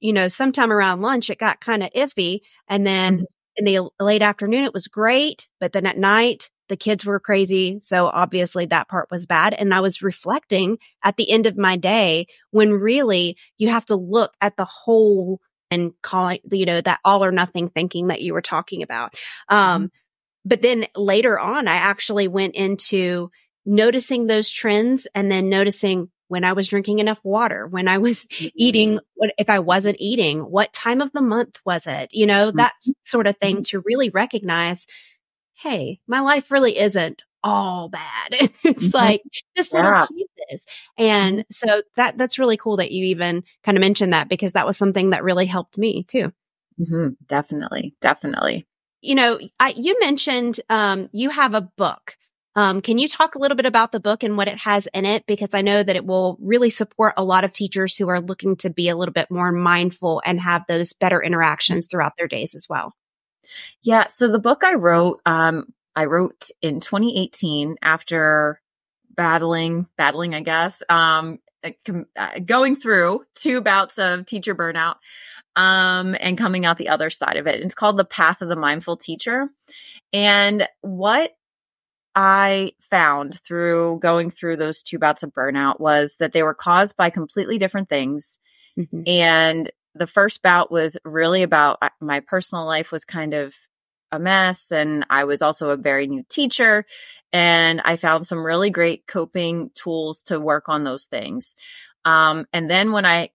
you 0.00 0.12
know, 0.12 0.28
sometime 0.28 0.72
around 0.72 1.02
lunch, 1.02 1.30
it 1.30 1.38
got 1.38 1.60
kind 1.60 1.82
of 1.82 1.90
iffy. 1.92 2.40
And 2.68 2.86
then 2.86 3.20
Mhm. 3.20 3.24
in 3.56 3.64
the 3.64 3.90
late 4.00 4.22
afternoon, 4.22 4.64
it 4.64 4.74
was 4.74 4.86
great. 4.86 5.48
But 5.60 5.72
then 5.72 5.86
at 5.86 5.98
night, 5.98 6.50
The 6.68 6.76
kids 6.76 7.06
were 7.06 7.18
crazy. 7.18 7.78
So 7.80 8.08
obviously 8.08 8.66
that 8.66 8.88
part 8.88 9.10
was 9.10 9.24
bad. 9.24 9.54
And 9.54 9.72
I 9.72 9.80
was 9.80 10.02
reflecting 10.02 10.76
at 11.02 11.16
the 11.16 11.30
end 11.30 11.46
of 11.46 11.56
my 11.56 11.76
day 11.76 12.26
when 12.50 12.74
really 12.74 13.38
you 13.56 13.70
have 13.70 13.86
to 13.86 13.96
look 13.96 14.34
at 14.42 14.58
the 14.58 14.66
whole 14.66 15.40
and 15.70 15.92
calling, 16.02 16.40
you 16.52 16.66
know, 16.66 16.82
that 16.82 17.00
all 17.06 17.24
or 17.24 17.32
nothing 17.32 17.70
thinking 17.70 18.08
that 18.08 18.20
you 18.20 18.34
were 18.34 18.42
talking 18.42 18.82
about. 18.82 19.14
Um, 19.48 19.84
mm-hmm. 19.84 19.86
But 20.48 20.62
then 20.62 20.86
later 20.96 21.38
on, 21.38 21.68
I 21.68 21.74
actually 21.74 22.26
went 22.26 22.54
into 22.54 23.30
noticing 23.66 24.26
those 24.26 24.50
trends 24.50 25.06
and 25.14 25.30
then 25.30 25.48
noticing 25.48 26.08
when 26.28 26.44
I 26.44 26.52
was 26.54 26.68
drinking 26.68 26.98
enough 26.98 27.20
water, 27.22 27.66
when 27.66 27.88
I 27.88 27.98
was 27.98 28.26
mm-hmm. 28.26 28.48
eating, 28.54 29.00
what, 29.14 29.30
if 29.38 29.50
I 29.50 29.58
wasn't 29.58 29.96
eating, 29.98 30.40
what 30.40 30.72
time 30.72 31.00
of 31.00 31.12
the 31.12 31.22
month 31.22 31.58
was 31.64 31.86
it? 31.86 32.10
You 32.12 32.26
know, 32.26 32.50
that 32.52 32.72
mm-hmm. 32.82 32.92
sort 33.04 33.26
of 33.26 33.36
thing 33.38 33.56
mm-hmm. 33.56 33.62
to 33.64 33.82
really 33.84 34.10
recognize, 34.10 34.86
Hey, 35.54 36.00
my 36.06 36.20
life 36.20 36.50
really 36.50 36.78
isn't 36.78 37.24
all 37.42 37.88
bad. 37.88 38.28
it's 38.64 38.94
like 38.94 39.22
just 39.56 39.72
little 39.72 39.90
yeah. 39.90 40.06
pieces. 40.06 40.66
And 40.96 41.44
so 41.50 41.82
that, 41.96 42.16
that's 42.16 42.38
really 42.38 42.56
cool 42.56 42.76
that 42.76 42.92
you 42.92 43.06
even 43.06 43.42
kind 43.64 43.76
of 43.76 43.80
mentioned 43.80 44.12
that 44.12 44.28
because 44.28 44.52
that 44.52 44.66
was 44.66 44.76
something 44.76 45.10
that 45.10 45.24
really 45.24 45.46
helped 45.46 45.78
me 45.78 46.04
too. 46.04 46.32
Mm-hmm. 46.80 47.08
Definitely. 47.26 47.96
Definitely. 48.00 48.67
You 49.00 49.14
know, 49.14 49.38
I, 49.60 49.74
you 49.76 49.98
mentioned, 50.00 50.60
um, 50.68 51.08
you 51.12 51.30
have 51.30 51.54
a 51.54 51.60
book 51.60 52.16
um, 52.58 52.80
can 52.80 52.98
you 52.98 53.06
talk 53.06 53.36
a 53.36 53.38
little 53.38 53.56
bit 53.56 53.66
about 53.66 53.92
the 53.92 54.00
book 54.00 54.24
and 54.24 54.36
what 54.36 54.48
it 54.48 54.58
has 54.58 54.88
in 54.92 55.04
it? 55.04 55.24
Because 55.28 55.54
I 55.54 55.60
know 55.60 55.80
that 55.80 55.94
it 55.94 56.04
will 56.04 56.36
really 56.40 56.70
support 56.70 57.14
a 57.16 57.22
lot 57.22 57.44
of 57.44 57.52
teachers 57.52 57.96
who 57.96 58.08
are 58.08 58.20
looking 58.20 58.56
to 58.56 58.68
be 58.68 58.88
a 58.88 58.96
little 58.96 59.12
bit 59.12 59.30
more 59.30 59.52
mindful 59.52 60.20
and 60.26 60.40
have 60.40 60.64
those 60.66 60.92
better 60.92 61.22
interactions 61.22 61.86
throughout 61.86 62.14
their 62.18 62.26
days 62.26 62.56
as 62.56 62.66
well. 62.68 62.96
Yeah. 63.82 64.08
So 64.08 64.26
the 64.26 64.40
book 64.40 64.64
I 64.64 64.74
wrote, 64.74 65.20
um, 65.24 65.72
I 65.94 66.06
wrote 66.06 66.50
in 66.60 66.80
2018 66.80 67.76
after 67.80 68.60
battling, 69.08 69.86
battling, 69.96 70.34
I 70.34 70.40
guess, 70.40 70.82
um, 70.88 71.38
uh, 71.64 72.40
going 72.44 72.74
through 72.74 73.24
two 73.36 73.60
bouts 73.60 73.98
of 73.98 74.26
teacher 74.26 74.56
burnout, 74.56 74.96
um, 75.58 76.16
and 76.20 76.38
coming 76.38 76.64
out 76.64 76.78
the 76.78 76.88
other 76.88 77.10
side 77.10 77.36
of 77.36 77.48
it. 77.48 77.60
It's 77.60 77.74
called 77.74 77.96
The 77.96 78.04
Path 78.04 78.42
of 78.42 78.48
the 78.48 78.56
Mindful 78.56 78.96
Teacher. 78.96 79.48
And 80.12 80.66
what 80.82 81.36
I 82.14 82.72
found 82.80 83.38
through 83.38 83.98
going 84.00 84.30
through 84.30 84.56
those 84.56 84.84
two 84.84 85.00
bouts 85.00 85.24
of 85.24 85.34
burnout 85.34 85.80
was 85.80 86.16
that 86.20 86.32
they 86.32 86.44
were 86.44 86.54
caused 86.54 86.96
by 86.96 87.10
completely 87.10 87.58
different 87.58 87.88
things. 87.88 88.38
Mm-hmm. 88.78 89.02
And 89.08 89.72
the 89.96 90.06
first 90.06 90.44
bout 90.44 90.70
was 90.70 90.96
really 91.04 91.42
about 91.42 91.78
uh, 91.82 91.88
my 92.00 92.20
personal 92.20 92.64
life 92.64 92.92
was 92.92 93.04
kind 93.04 93.34
of 93.34 93.52
a 94.12 94.20
mess. 94.20 94.70
And 94.70 95.04
I 95.10 95.24
was 95.24 95.42
also 95.42 95.70
a 95.70 95.76
very 95.76 96.06
new 96.06 96.24
teacher. 96.28 96.86
And 97.32 97.80
I 97.84 97.96
found 97.96 98.28
some 98.28 98.46
really 98.46 98.70
great 98.70 99.08
coping 99.08 99.72
tools 99.74 100.22
to 100.24 100.38
work 100.38 100.68
on 100.68 100.84
those 100.84 101.06
things. 101.06 101.56
Um, 102.04 102.46
and 102.52 102.70
then 102.70 102.92
when 102.92 103.04
I 103.04 103.30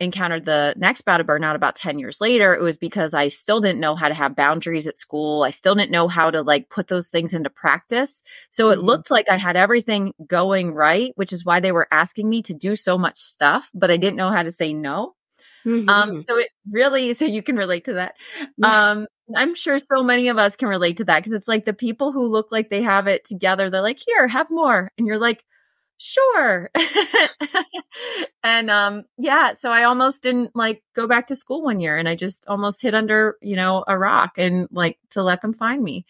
encountered 0.00 0.46
the 0.46 0.74
next 0.76 1.02
bout 1.02 1.20
of 1.20 1.26
burnout 1.26 1.54
about 1.54 1.76
10 1.76 1.98
years 1.98 2.20
later, 2.20 2.54
it 2.54 2.62
was 2.62 2.78
because 2.78 3.14
I 3.14 3.28
still 3.28 3.60
didn't 3.60 3.80
know 3.80 3.94
how 3.94 4.08
to 4.08 4.14
have 4.14 4.34
boundaries 4.34 4.86
at 4.86 4.96
school. 4.96 5.42
I 5.42 5.50
still 5.50 5.74
didn't 5.74 5.92
know 5.92 6.08
how 6.08 6.30
to 6.30 6.42
like 6.42 6.70
put 6.70 6.88
those 6.88 7.08
things 7.08 7.34
into 7.34 7.50
practice. 7.50 8.22
So 8.50 8.70
it 8.70 8.78
mm-hmm. 8.78 8.86
looked 8.86 9.10
like 9.10 9.28
I 9.28 9.36
had 9.36 9.56
everything 9.56 10.14
going 10.26 10.72
right, 10.72 11.12
which 11.16 11.32
is 11.32 11.44
why 11.44 11.60
they 11.60 11.72
were 11.72 11.86
asking 11.92 12.28
me 12.28 12.42
to 12.42 12.54
do 12.54 12.76
so 12.76 12.96
much 12.96 13.18
stuff, 13.18 13.70
but 13.74 13.90
I 13.90 13.98
didn't 13.98 14.16
know 14.16 14.30
how 14.30 14.42
to 14.42 14.50
say 14.50 14.72
no. 14.72 15.14
Um, 15.66 15.72
mm-hmm. 15.72 15.88
Um, 15.90 16.24
so 16.26 16.38
it 16.38 16.48
really, 16.70 17.12
so 17.12 17.26
you 17.26 17.42
can 17.42 17.56
relate 17.56 17.84
to 17.84 17.94
that. 17.94 18.14
Um, 18.62 19.06
I'm 19.36 19.54
sure 19.54 19.78
so 19.78 20.02
many 20.02 20.28
of 20.28 20.38
us 20.38 20.56
can 20.56 20.68
relate 20.68 20.96
to 20.96 21.04
that 21.04 21.18
because 21.18 21.32
it's 21.32 21.48
like 21.48 21.64
the 21.64 21.72
people 21.72 22.12
who 22.12 22.26
look 22.26 22.50
like 22.50 22.68
they 22.68 22.82
have 22.82 23.06
it 23.06 23.24
together, 23.24 23.70
they're 23.70 23.82
like, 23.82 24.00
here, 24.04 24.26
have 24.26 24.50
more. 24.50 24.90
And 24.98 25.06
you're 25.06 25.18
like, 25.18 25.42
sure. 26.00 26.70
and 28.42 28.70
um 28.70 29.04
yeah, 29.18 29.52
so 29.52 29.70
I 29.70 29.84
almost 29.84 30.22
didn't 30.22 30.54
like 30.56 30.82
go 30.96 31.06
back 31.06 31.26
to 31.28 31.36
school 31.36 31.62
one 31.62 31.80
year 31.80 31.96
and 31.96 32.08
I 32.08 32.14
just 32.14 32.46
almost 32.48 32.82
hid 32.82 32.94
under, 32.94 33.36
you 33.42 33.56
know, 33.56 33.84
a 33.86 33.98
rock 33.98 34.32
and 34.38 34.66
like 34.70 34.98
to 35.10 35.22
let 35.22 35.42
them 35.42 35.52
find 35.52 35.82
me. 35.82 36.06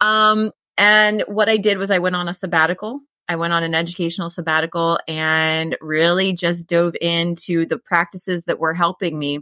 Um 0.00 0.50
and 0.76 1.24
what 1.26 1.48
I 1.48 1.56
did 1.56 1.78
was 1.78 1.90
I 1.90 1.98
went 1.98 2.16
on 2.16 2.28
a 2.28 2.34
sabbatical. 2.34 3.00
I 3.28 3.36
went 3.36 3.52
on 3.52 3.62
an 3.62 3.74
educational 3.74 4.30
sabbatical 4.30 4.98
and 5.06 5.76
really 5.80 6.32
just 6.32 6.66
dove 6.66 6.94
into 7.00 7.66
the 7.66 7.78
practices 7.78 8.44
that 8.44 8.58
were 8.58 8.74
helping 8.74 9.18
me 9.18 9.40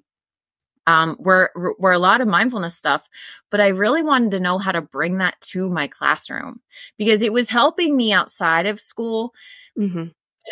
um, 0.86 1.16
were 1.18 1.50
were 1.78 1.92
a 1.92 1.98
lot 1.98 2.20
of 2.20 2.28
mindfulness 2.28 2.76
stuff, 2.76 3.08
but 3.50 3.60
I 3.60 3.68
really 3.68 4.02
wanted 4.02 4.32
to 4.32 4.40
know 4.40 4.58
how 4.58 4.72
to 4.72 4.80
bring 4.80 5.18
that 5.18 5.40
to 5.52 5.68
my 5.68 5.88
classroom 5.88 6.60
because 6.96 7.22
it 7.22 7.32
was 7.32 7.50
helping 7.50 7.96
me 7.96 8.12
outside 8.12 8.66
of 8.66 8.80
school 8.80 9.32
Mm-hmm. 9.78 10.04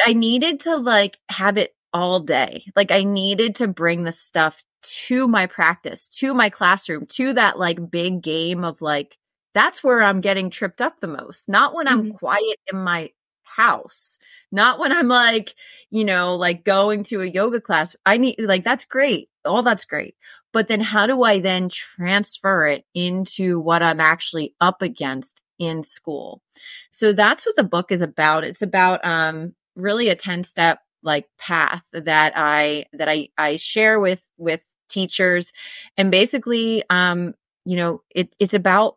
I 0.07 0.13
needed 0.13 0.61
to 0.61 0.77
like 0.77 1.19
have 1.29 1.57
it 1.57 1.75
all 1.93 2.21
day. 2.21 2.65
Like 2.75 2.91
I 2.91 3.05
needed 3.05 3.57
to 3.57 3.69
bring 3.69 4.05
the 4.05 4.13
stuff 4.13 4.63
to 5.07 5.29
my 5.29 5.47
practice, 5.47 6.09
to 6.09 6.35
my 6.35 6.51
classroom, 6.51 7.07
to 7.07 7.33
that 7.35 7.59
like 7.59 7.91
big 7.91 8.23
game 8.23 8.65
of 8.65 8.83
like, 8.83 9.17
that's 9.55 9.85
where 9.85 10.03
I'm 10.03 10.21
getting 10.21 10.51
tripped 10.51 10.81
up 10.81 11.01
the 11.01 11.07
most. 11.07 11.49
Not 11.49 11.75
when 11.75 11.87
mm-hmm. 11.87 11.99
I'm 11.99 12.13
quiet 12.13 12.59
in 12.73 12.79
my 12.79 13.11
house, 13.45 14.19
not 14.51 14.81
when 14.81 14.91
I'm 14.91 15.07
like, 15.07 15.55
you 15.91 16.05
know, 16.05 16.35
like 16.35 16.65
going 16.65 17.05
to 17.05 17.21
a 17.21 17.27
yoga 17.27 17.61
class. 17.61 17.95
I 18.05 18.17
need, 18.17 18.37
like, 18.41 18.65
that's 18.65 18.85
great. 18.85 19.29
All 19.45 19.63
that's 19.63 19.85
great. 19.85 20.17
But 20.53 20.67
then 20.67 20.81
how 20.81 21.07
do 21.07 21.23
I 21.23 21.39
then 21.39 21.69
transfer 21.69 22.67
it 22.67 22.85
into 22.95 23.61
what 23.61 23.83
I'm 23.83 24.01
actually 24.01 24.55
up 24.61 24.83
against 24.83 25.41
in 25.59 25.83
school. 25.83 26.43
So 26.91 27.13
that's 27.13 27.47
what 27.47 27.57
the 27.57 27.65
book 27.65 27.93
is 27.93 28.03
about. 28.03 28.45
It's 28.45 28.63
about 28.63 29.05
um, 29.05 29.55
really 29.77 30.09
a 30.09 30.17
10 30.17 30.45
step 30.45 30.81
like 31.03 31.27
path 31.39 31.83
that 31.93 32.33
I 32.35 32.87
that 32.95 33.09
I 33.09 33.29
I 33.37 33.57
share 33.57 34.01
with 34.01 34.23
with 34.39 34.63
teachers 34.89 35.53
and 35.97 36.11
basically 36.11 36.83
um 36.89 37.35
you 37.65 37.77
know 37.77 38.03
it, 38.11 38.35
it's 38.39 38.55
about 38.55 38.97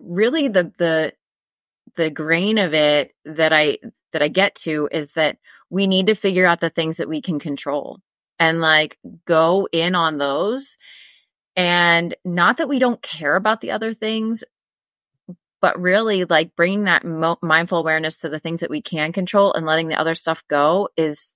really 0.00 0.48
the 0.48 0.72
the 0.78 1.12
the 1.96 2.10
grain 2.10 2.58
of 2.58 2.74
it 2.74 3.12
that 3.24 3.52
I 3.52 3.78
that 4.12 4.22
I 4.22 4.28
get 4.28 4.54
to 4.56 4.88
is 4.90 5.12
that 5.12 5.38
we 5.70 5.86
need 5.86 6.06
to 6.06 6.14
figure 6.14 6.46
out 6.46 6.60
the 6.60 6.70
things 6.70 6.96
that 6.98 7.08
we 7.08 7.20
can 7.20 7.38
control 7.38 8.00
and 8.38 8.60
like 8.60 8.98
go 9.26 9.68
in 9.72 9.94
on 9.94 10.18
those 10.18 10.78
and 11.54 12.14
not 12.24 12.58
that 12.58 12.68
we 12.68 12.78
don't 12.78 13.02
care 13.02 13.36
about 13.36 13.60
the 13.60 13.72
other 13.72 13.92
things 13.92 14.42
but 15.62 15.80
really 15.80 16.24
like 16.24 16.54
bringing 16.56 16.84
that 16.84 17.04
mo- 17.04 17.38
mindful 17.40 17.78
awareness 17.78 18.18
to 18.18 18.28
the 18.28 18.38
things 18.38 18.60
that 18.60 18.70
we 18.70 18.82
can 18.82 19.12
control 19.12 19.54
and 19.54 19.64
letting 19.64 19.88
the 19.88 19.98
other 19.98 20.14
stuff 20.14 20.44
go 20.48 20.90
is 20.96 21.34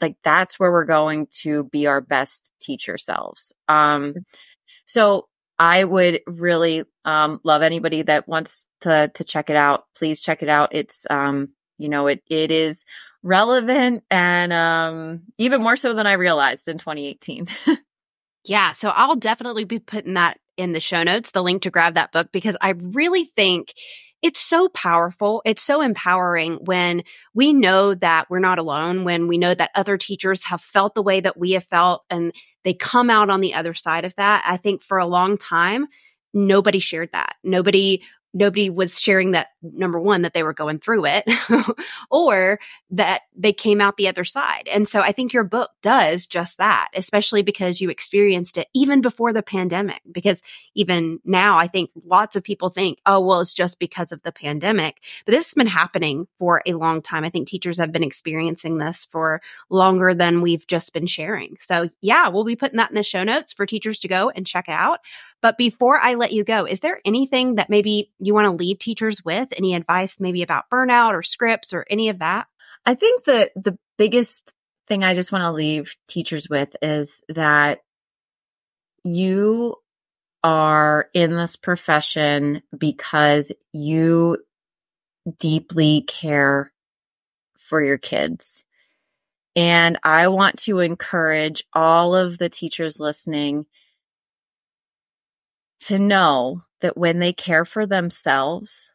like 0.00 0.16
that's 0.22 0.60
where 0.60 0.70
we're 0.70 0.84
going 0.84 1.28
to 1.30 1.64
be 1.64 1.86
our 1.86 2.02
best 2.02 2.52
teacher 2.60 2.98
selves. 2.98 3.52
Um 3.68 4.14
so 4.84 5.28
i 5.58 5.82
would 5.82 6.20
really 6.26 6.84
um 7.04 7.40
love 7.42 7.62
anybody 7.62 8.02
that 8.02 8.28
wants 8.28 8.66
to 8.82 9.10
to 9.14 9.24
check 9.24 9.48
it 9.48 9.56
out. 9.56 9.84
Please 9.96 10.20
check 10.20 10.42
it 10.42 10.48
out. 10.50 10.74
It's 10.74 11.06
um 11.08 11.50
you 11.78 11.88
know 11.88 12.08
it 12.08 12.22
it 12.28 12.50
is 12.50 12.84
relevant 13.22 14.04
and 14.10 14.52
um 14.52 15.22
even 15.38 15.62
more 15.62 15.76
so 15.76 15.94
than 15.94 16.06
i 16.06 16.12
realized 16.12 16.68
in 16.68 16.78
2018 16.78 17.48
yeah 18.44 18.72
so 18.72 18.90
i'll 18.90 19.16
definitely 19.16 19.64
be 19.64 19.80
putting 19.80 20.14
that 20.14 20.38
in 20.58 20.72
the 20.72 20.80
show 20.80 21.02
notes, 21.02 21.30
the 21.30 21.42
link 21.42 21.62
to 21.62 21.70
grab 21.70 21.94
that 21.94 22.12
book, 22.12 22.28
because 22.32 22.56
I 22.60 22.70
really 22.70 23.24
think 23.24 23.72
it's 24.20 24.40
so 24.40 24.68
powerful. 24.68 25.42
It's 25.44 25.62
so 25.62 25.80
empowering 25.80 26.58
when 26.64 27.04
we 27.34 27.52
know 27.52 27.94
that 27.94 28.28
we're 28.28 28.40
not 28.40 28.58
alone, 28.58 29.04
when 29.04 29.28
we 29.28 29.38
know 29.38 29.54
that 29.54 29.70
other 29.74 29.96
teachers 29.96 30.44
have 30.46 30.60
felt 30.60 30.94
the 30.94 31.02
way 31.02 31.20
that 31.20 31.38
we 31.38 31.52
have 31.52 31.64
felt 31.64 32.04
and 32.10 32.32
they 32.64 32.74
come 32.74 33.10
out 33.10 33.30
on 33.30 33.40
the 33.40 33.54
other 33.54 33.74
side 33.74 34.04
of 34.04 34.14
that. 34.16 34.42
I 34.44 34.56
think 34.56 34.82
for 34.82 34.98
a 34.98 35.06
long 35.06 35.38
time, 35.38 35.86
nobody 36.34 36.80
shared 36.80 37.10
that. 37.12 37.36
Nobody 37.44 38.02
nobody 38.34 38.70
was 38.70 39.00
sharing 39.00 39.32
that 39.32 39.48
number 39.62 39.98
one 39.98 40.22
that 40.22 40.34
they 40.34 40.42
were 40.42 40.52
going 40.52 40.78
through 40.78 41.06
it 41.06 41.24
or 42.10 42.58
that 42.90 43.22
they 43.34 43.52
came 43.52 43.80
out 43.80 43.96
the 43.96 44.08
other 44.08 44.24
side. 44.24 44.68
And 44.70 44.88
so 44.88 45.00
i 45.00 45.12
think 45.12 45.32
your 45.32 45.44
book 45.44 45.70
does 45.82 46.26
just 46.26 46.58
that 46.58 46.88
especially 46.94 47.42
because 47.42 47.80
you 47.80 47.90
experienced 47.90 48.58
it 48.58 48.68
even 48.74 49.00
before 49.00 49.32
the 49.32 49.42
pandemic 49.42 50.00
because 50.10 50.42
even 50.74 51.20
now 51.24 51.58
i 51.58 51.66
think 51.66 51.90
lots 52.04 52.36
of 52.36 52.42
people 52.42 52.70
think 52.70 52.98
oh 53.06 53.20
well 53.20 53.40
it's 53.40 53.54
just 53.54 53.78
because 53.78 54.12
of 54.12 54.22
the 54.22 54.32
pandemic. 54.32 55.02
But 55.24 55.32
this 55.32 55.48
has 55.48 55.54
been 55.54 55.66
happening 55.66 56.26
for 56.38 56.62
a 56.66 56.74
long 56.74 57.02
time. 57.02 57.24
I 57.24 57.30
think 57.30 57.48
teachers 57.48 57.78
have 57.78 57.92
been 57.92 58.02
experiencing 58.02 58.78
this 58.78 59.04
for 59.04 59.40
longer 59.70 60.14
than 60.14 60.40
we've 60.40 60.66
just 60.66 60.92
been 60.92 61.06
sharing. 61.06 61.56
So 61.60 61.88
yeah 62.00 62.28
we'll 62.28 62.44
be 62.44 62.56
putting 62.56 62.76
that 62.76 62.90
in 62.90 62.96
the 62.96 63.02
show 63.02 63.24
notes 63.24 63.52
for 63.52 63.66
teachers 63.66 63.98
to 64.00 64.08
go 64.08 64.30
and 64.30 64.46
check 64.46 64.66
out 64.68 65.00
but 65.40 65.56
before 65.56 65.98
I 66.00 66.14
let 66.14 66.32
you 66.32 66.44
go, 66.44 66.64
is 66.66 66.80
there 66.80 67.00
anything 67.04 67.56
that 67.56 67.70
maybe 67.70 68.12
you 68.18 68.34
want 68.34 68.46
to 68.46 68.52
leave 68.52 68.78
teachers 68.78 69.24
with? 69.24 69.48
Any 69.56 69.74
advice 69.74 70.18
maybe 70.20 70.42
about 70.42 70.70
burnout 70.70 71.12
or 71.12 71.22
scripts 71.22 71.72
or 71.72 71.86
any 71.88 72.08
of 72.08 72.18
that? 72.18 72.46
I 72.84 72.94
think 72.94 73.24
that 73.24 73.52
the 73.54 73.78
biggest 73.96 74.54
thing 74.88 75.04
I 75.04 75.14
just 75.14 75.30
want 75.30 75.42
to 75.42 75.52
leave 75.52 75.96
teachers 76.08 76.48
with 76.48 76.74
is 76.82 77.22
that 77.28 77.80
you 79.04 79.76
are 80.42 81.08
in 81.14 81.36
this 81.36 81.56
profession 81.56 82.62
because 82.76 83.52
you 83.72 84.38
deeply 85.38 86.02
care 86.02 86.72
for 87.56 87.82
your 87.82 87.98
kids. 87.98 88.64
And 89.54 89.98
I 90.02 90.28
want 90.28 90.58
to 90.60 90.78
encourage 90.78 91.64
all 91.72 92.14
of 92.14 92.38
the 92.38 92.48
teachers 92.48 93.00
listening 93.00 93.66
to 95.80 95.98
know 95.98 96.62
that 96.80 96.96
when 96.96 97.18
they 97.18 97.32
care 97.32 97.64
for 97.64 97.86
themselves, 97.86 98.92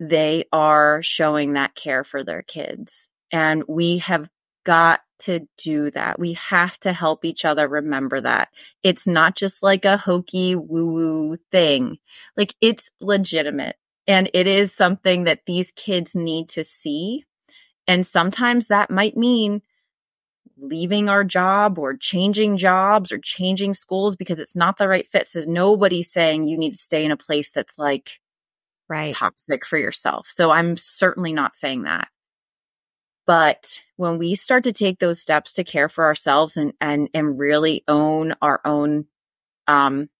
they 0.00 0.44
are 0.52 1.02
showing 1.02 1.54
that 1.54 1.74
care 1.74 2.04
for 2.04 2.24
their 2.24 2.42
kids. 2.42 3.10
And 3.30 3.64
we 3.68 3.98
have 3.98 4.28
got 4.64 5.00
to 5.20 5.46
do 5.58 5.90
that. 5.92 6.18
We 6.18 6.34
have 6.34 6.78
to 6.80 6.92
help 6.92 7.24
each 7.24 7.44
other 7.44 7.68
remember 7.68 8.20
that. 8.20 8.48
It's 8.82 9.06
not 9.06 9.36
just 9.36 9.62
like 9.62 9.84
a 9.84 9.96
hokey 9.96 10.56
woo 10.56 10.86
woo 10.86 11.38
thing. 11.52 11.98
Like 12.36 12.54
it's 12.60 12.90
legitimate 13.00 13.76
and 14.06 14.28
it 14.34 14.46
is 14.46 14.74
something 14.74 15.24
that 15.24 15.46
these 15.46 15.70
kids 15.72 16.14
need 16.14 16.48
to 16.50 16.64
see. 16.64 17.24
And 17.86 18.06
sometimes 18.06 18.68
that 18.68 18.90
might 18.90 19.16
mean 19.16 19.62
leaving 20.58 21.08
our 21.08 21.24
job 21.24 21.78
or 21.78 21.96
changing 21.96 22.56
jobs 22.56 23.12
or 23.12 23.18
changing 23.18 23.74
schools 23.74 24.16
because 24.16 24.38
it's 24.38 24.56
not 24.56 24.78
the 24.78 24.88
right 24.88 25.08
fit. 25.08 25.26
So 25.26 25.44
nobody's 25.46 26.10
saying 26.10 26.44
you 26.44 26.56
need 26.56 26.72
to 26.72 26.78
stay 26.78 27.04
in 27.04 27.10
a 27.10 27.16
place 27.16 27.50
that's 27.50 27.78
like 27.78 28.20
right 28.88 29.14
toxic 29.14 29.64
for 29.64 29.78
yourself. 29.78 30.28
So 30.28 30.50
I'm 30.50 30.76
certainly 30.76 31.32
not 31.32 31.54
saying 31.54 31.82
that. 31.82 32.08
But 33.26 33.82
when 33.96 34.18
we 34.18 34.34
start 34.34 34.64
to 34.64 34.72
take 34.72 34.98
those 34.98 35.20
steps 35.20 35.54
to 35.54 35.64
care 35.64 35.88
for 35.88 36.04
ourselves 36.04 36.56
and 36.56 36.74
and 36.80 37.08
and 37.14 37.38
really 37.38 37.82
own 37.88 38.34
our 38.42 38.60
own 38.64 39.06
um 39.66 40.10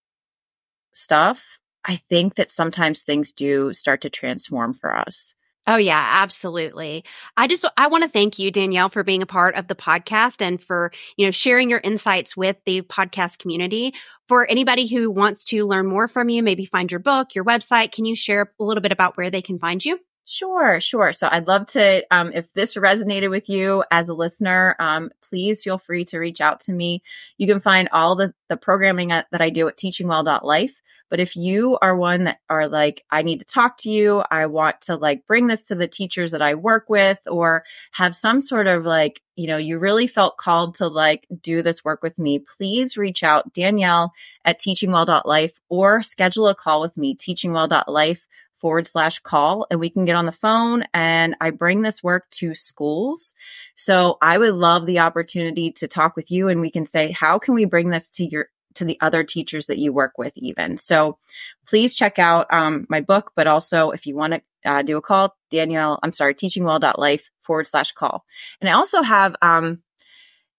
stuff, 0.93 1.59
I 1.85 1.97
think 1.97 2.37
that 2.37 2.49
sometimes 2.49 3.03
things 3.03 3.33
do 3.33 3.75
start 3.75 4.01
to 4.03 4.11
transform 4.11 4.73
for 4.73 4.97
us. 4.97 5.35
Oh 5.67 5.77
yeah, 5.77 6.07
absolutely. 6.23 7.05
I 7.39 7.47
just 7.47 7.65
I 7.79 7.87
want 7.87 8.05
to 8.05 8.11
thank 8.11 8.39
you 8.39 8.51
Danielle 8.51 8.91
for 8.91 9.03
being 9.03 9.23
a 9.23 9.27
part 9.27 9.55
of 9.55 9.67
the 9.67 9.75
podcast 9.75 10.43
and 10.43 10.63
for, 10.63 10.93
you 11.17 11.27
know, 11.27 11.31
sharing 11.31 11.71
your 11.71 11.81
insights 11.83 12.37
with 12.37 12.57
the 12.67 12.83
podcast 12.83 13.39
community. 13.39 13.95
For 14.29 14.47
anybody 14.47 14.87
who 14.87 15.11
wants 15.11 15.45
to 15.47 15.65
learn 15.65 15.87
more 15.87 16.07
from 16.09 16.29
you, 16.29 16.43
maybe 16.43 16.67
find 16.67 16.91
your 16.91 17.01
book, 17.01 17.35
your 17.35 17.45
website, 17.45 17.93
can 17.93 18.05
you 18.05 18.15
share 18.15 18.53
a 18.61 18.65
little 18.65 18.83
bit 18.83 18.93
about 18.93 19.17
where 19.17 19.31
they 19.31 19.43
can 19.43 19.59
find 19.59 19.83
you? 19.85 19.99
Sure, 20.27 20.81
sure. 20.81 21.13
So 21.13 21.29
I'd 21.31 21.47
love 21.47 21.67
to, 21.73 22.03
um, 22.11 22.33
if 22.33 22.53
this 22.55 22.77
resonated 22.77 23.29
with 23.29 23.51
you 23.51 23.85
as 23.91 24.09
a 24.09 24.15
listener, 24.15 24.75
um, 24.79 25.11
please 25.23 25.63
feel 25.63 25.77
free 25.77 26.07
to 26.07 26.19
reach 26.19 26.41
out 26.41 26.61
to 26.61 26.73
me. 26.73 27.03
You 27.37 27.47
can 27.47 27.59
find 27.59 27.91
all 27.93 28.17
the, 28.17 28.33
the 28.49 28.57
programming 28.57 29.09
that 29.09 29.27
I 29.33 29.51
do 29.51 29.69
at 29.69 29.77
teachingwell.life. 29.77 30.81
But 31.11 31.21
if 31.21 31.37
you 31.37 31.79
are 31.83 31.95
one 31.95 32.25
that 32.25 32.39
are 32.49 32.69
like, 32.69 33.05
I 33.11 33.21
need 33.23 33.41
to 33.41 33.45
talk 33.45 33.77
to 33.81 33.91
you, 33.91 34.25
I 34.31 34.47
want 34.47 34.81
to 34.83 34.97
like 34.97 35.27
bring 35.27 35.47
this 35.47 35.67
to 35.69 35.75
the 35.75 35.87
teachers 35.87 36.31
that 36.33 36.43
I 36.43 36.55
work 36.55 36.89
with 36.89 37.21
or 37.27 37.65
have 37.93 38.15
some 38.15 38.41
sort 38.41 38.67
of 38.67 38.87
like, 38.87 39.21
you 39.37 39.47
know, 39.47 39.59
you 39.59 39.79
really 39.79 40.07
felt 40.07 40.39
called 40.39 40.77
to 40.77 40.89
like 40.89 41.27
do 41.43 41.61
this 41.61 41.85
work 41.85 42.03
with 42.03 42.19
me, 42.19 42.39
please 42.39 42.97
reach 42.97 43.23
out 43.23 43.53
Danielle 43.53 44.13
at 44.45 44.59
teachingwell.life 44.59 45.61
or 45.69 46.03
schedule 46.03 46.49
a 46.49 46.55
call 46.55 46.81
with 46.81 46.97
me, 46.97 47.15
teachingwell.life 47.15 48.27
forward 48.65 48.87
slash 48.87 49.19
call 49.19 49.67
and 49.71 49.79
we 49.79 49.91
can 49.91 50.07
get 50.07 50.17
on 50.17 50.25
the 50.25 50.33
phone 50.33 50.85
and 50.95 51.37
I 51.39 51.51
bring 51.51 51.83
this 51.83 52.03
work 52.03 52.25
to 52.39 52.55
schools. 52.55 53.35
So 53.77 54.17
I 54.23 54.39
would 54.39 54.55
love 54.55 54.87
the 54.87 55.01
opportunity 55.01 55.73
to 55.73 55.87
talk 55.87 56.17
with 56.17 56.31
you 56.31 56.49
and 56.49 56.63
we 56.63 56.71
can 56.71 56.87
say, 56.87 57.11
how 57.11 57.39
can 57.39 57.53
we 57.53 57.67
bring 57.67 57.91
this 57.91 58.09
to 58.13 58.25
your, 58.25 58.49
to 58.77 58.87
the 58.87 58.97
other 59.03 59.23
teachers 59.23 59.67
that 59.67 59.77
you 59.77 59.93
work 59.93 60.13
with 60.17 60.33
even. 60.37 60.79
So 60.79 61.19
please 61.67 61.95
check 61.95 62.19
out 62.19 62.47
um, 62.51 62.87
my 62.89 63.03
book, 63.03 63.33
but 63.37 63.47
also 63.47 63.91
if 63.91 64.07
you 64.07 64.17
want 64.17 64.33
to 64.33 64.43
uh, 64.65 64.81
do 64.81 64.97
a 64.97 65.03
call, 65.03 65.37
Danielle, 65.51 65.99
I'm 66.03 66.13
sorry, 66.13 66.35
teachingwell.life 66.35 67.29
forward 67.43 67.67
slash 67.67 67.93
call. 67.93 68.25
And 68.63 68.71
I 68.71 68.73
also 68.73 69.03
have 69.03 69.37
um, 69.43 69.83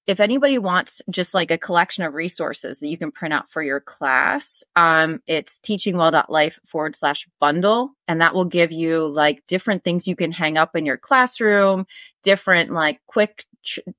if 0.08 0.20
anybody 0.20 0.58
wants 0.58 1.02
just 1.10 1.34
like 1.34 1.50
a 1.50 1.58
collection 1.58 2.04
of 2.04 2.14
resources 2.14 2.80
that 2.80 2.88
you 2.88 2.98
can 2.98 3.12
print 3.12 3.34
out 3.34 3.50
for 3.50 3.64
your 3.64 3.80
class, 3.80 4.64
um, 4.76 5.22
it's 5.26 5.60
teachingwell.life 5.60 6.60
forward 6.68 6.96
slash 6.96 7.28
bundle. 7.40 7.92
And 8.08 8.22
that 8.22 8.36
will 8.36 8.46
give 8.46 8.72
you 8.72 9.08
like 9.08 9.46
different 9.48 9.84
things 9.84 10.08
you 10.08 10.16
can 10.16 10.32
hang 10.32 10.58
up 10.58 10.76
in 10.76 10.86
your 10.86 10.98
classroom, 10.98 11.88
different 12.24 12.72
like 12.72 13.00
quick 13.08 13.46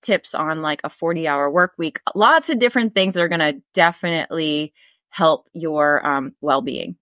tips 0.01 0.35
on 0.35 0.63
like 0.63 0.81
a 0.85 0.91
40 0.91 1.27
hour 1.27 1.51
work 1.51 1.73
week, 1.77 2.01
lots 2.15 2.51
of 2.51 2.61
different 2.61 2.95
things 2.95 3.15
that 3.15 3.23
are 3.23 3.29
going 3.29 3.41
to 3.41 3.61
definitely 3.75 4.73
help 5.09 5.49
your 5.53 6.07
um, 6.07 6.35
well 6.41 6.61
being. 6.61 6.97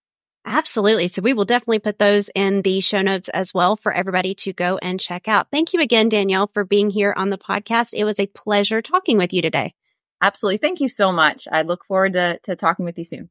Absolutely. 0.46 1.09
So 1.09 1.22
we 1.22 1.33
will 1.33 1.46
definitely 1.46 1.78
put 1.78 1.98
those 1.98 2.28
in 2.35 2.62
the 2.62 2.80
show 2.80 3.00
notes 3.00 3.28
as 3.30 3.54
well 3.54 3.76
for 3.76 3.92
everybody 3.92 4.35
to 4.37 4.52
go 4.52 4.78
and 4.78 5.00
check 5.00 5.26
out. 5.26 5.48
Thank 5.50 5.72
you 5.72 5.80
again, 5.80 6.09
Danielle, 6.11 6.50
for 6.52 6.64
being 6.64 6.90
here 6.90 7.14
on 7.16 7.30
the 7.30 7.38
podcast. 7.38 7.94
It 7.94 8.04
was 8.04 8.20
a 8.20 8.26
pleasure 8.26 8.83
talking 8.83 9.16
with 9.16 9.33
you 9.33 9.40
today. 9.40 9.74
Absolutely. 10.20 10.59
Thank 10.59 10.80
you 10.80 10.88
so 10.88 11.12
much. 11.12 11.48
I 11.50 11.62
look 11.62 11.85
forward 11.85 12.12
to, 12.12 12.38
to 12.44 12.57
talking 12.57 12.85
with 12.85 12.98
you 12.98 13.04
soon. 13.04 13.30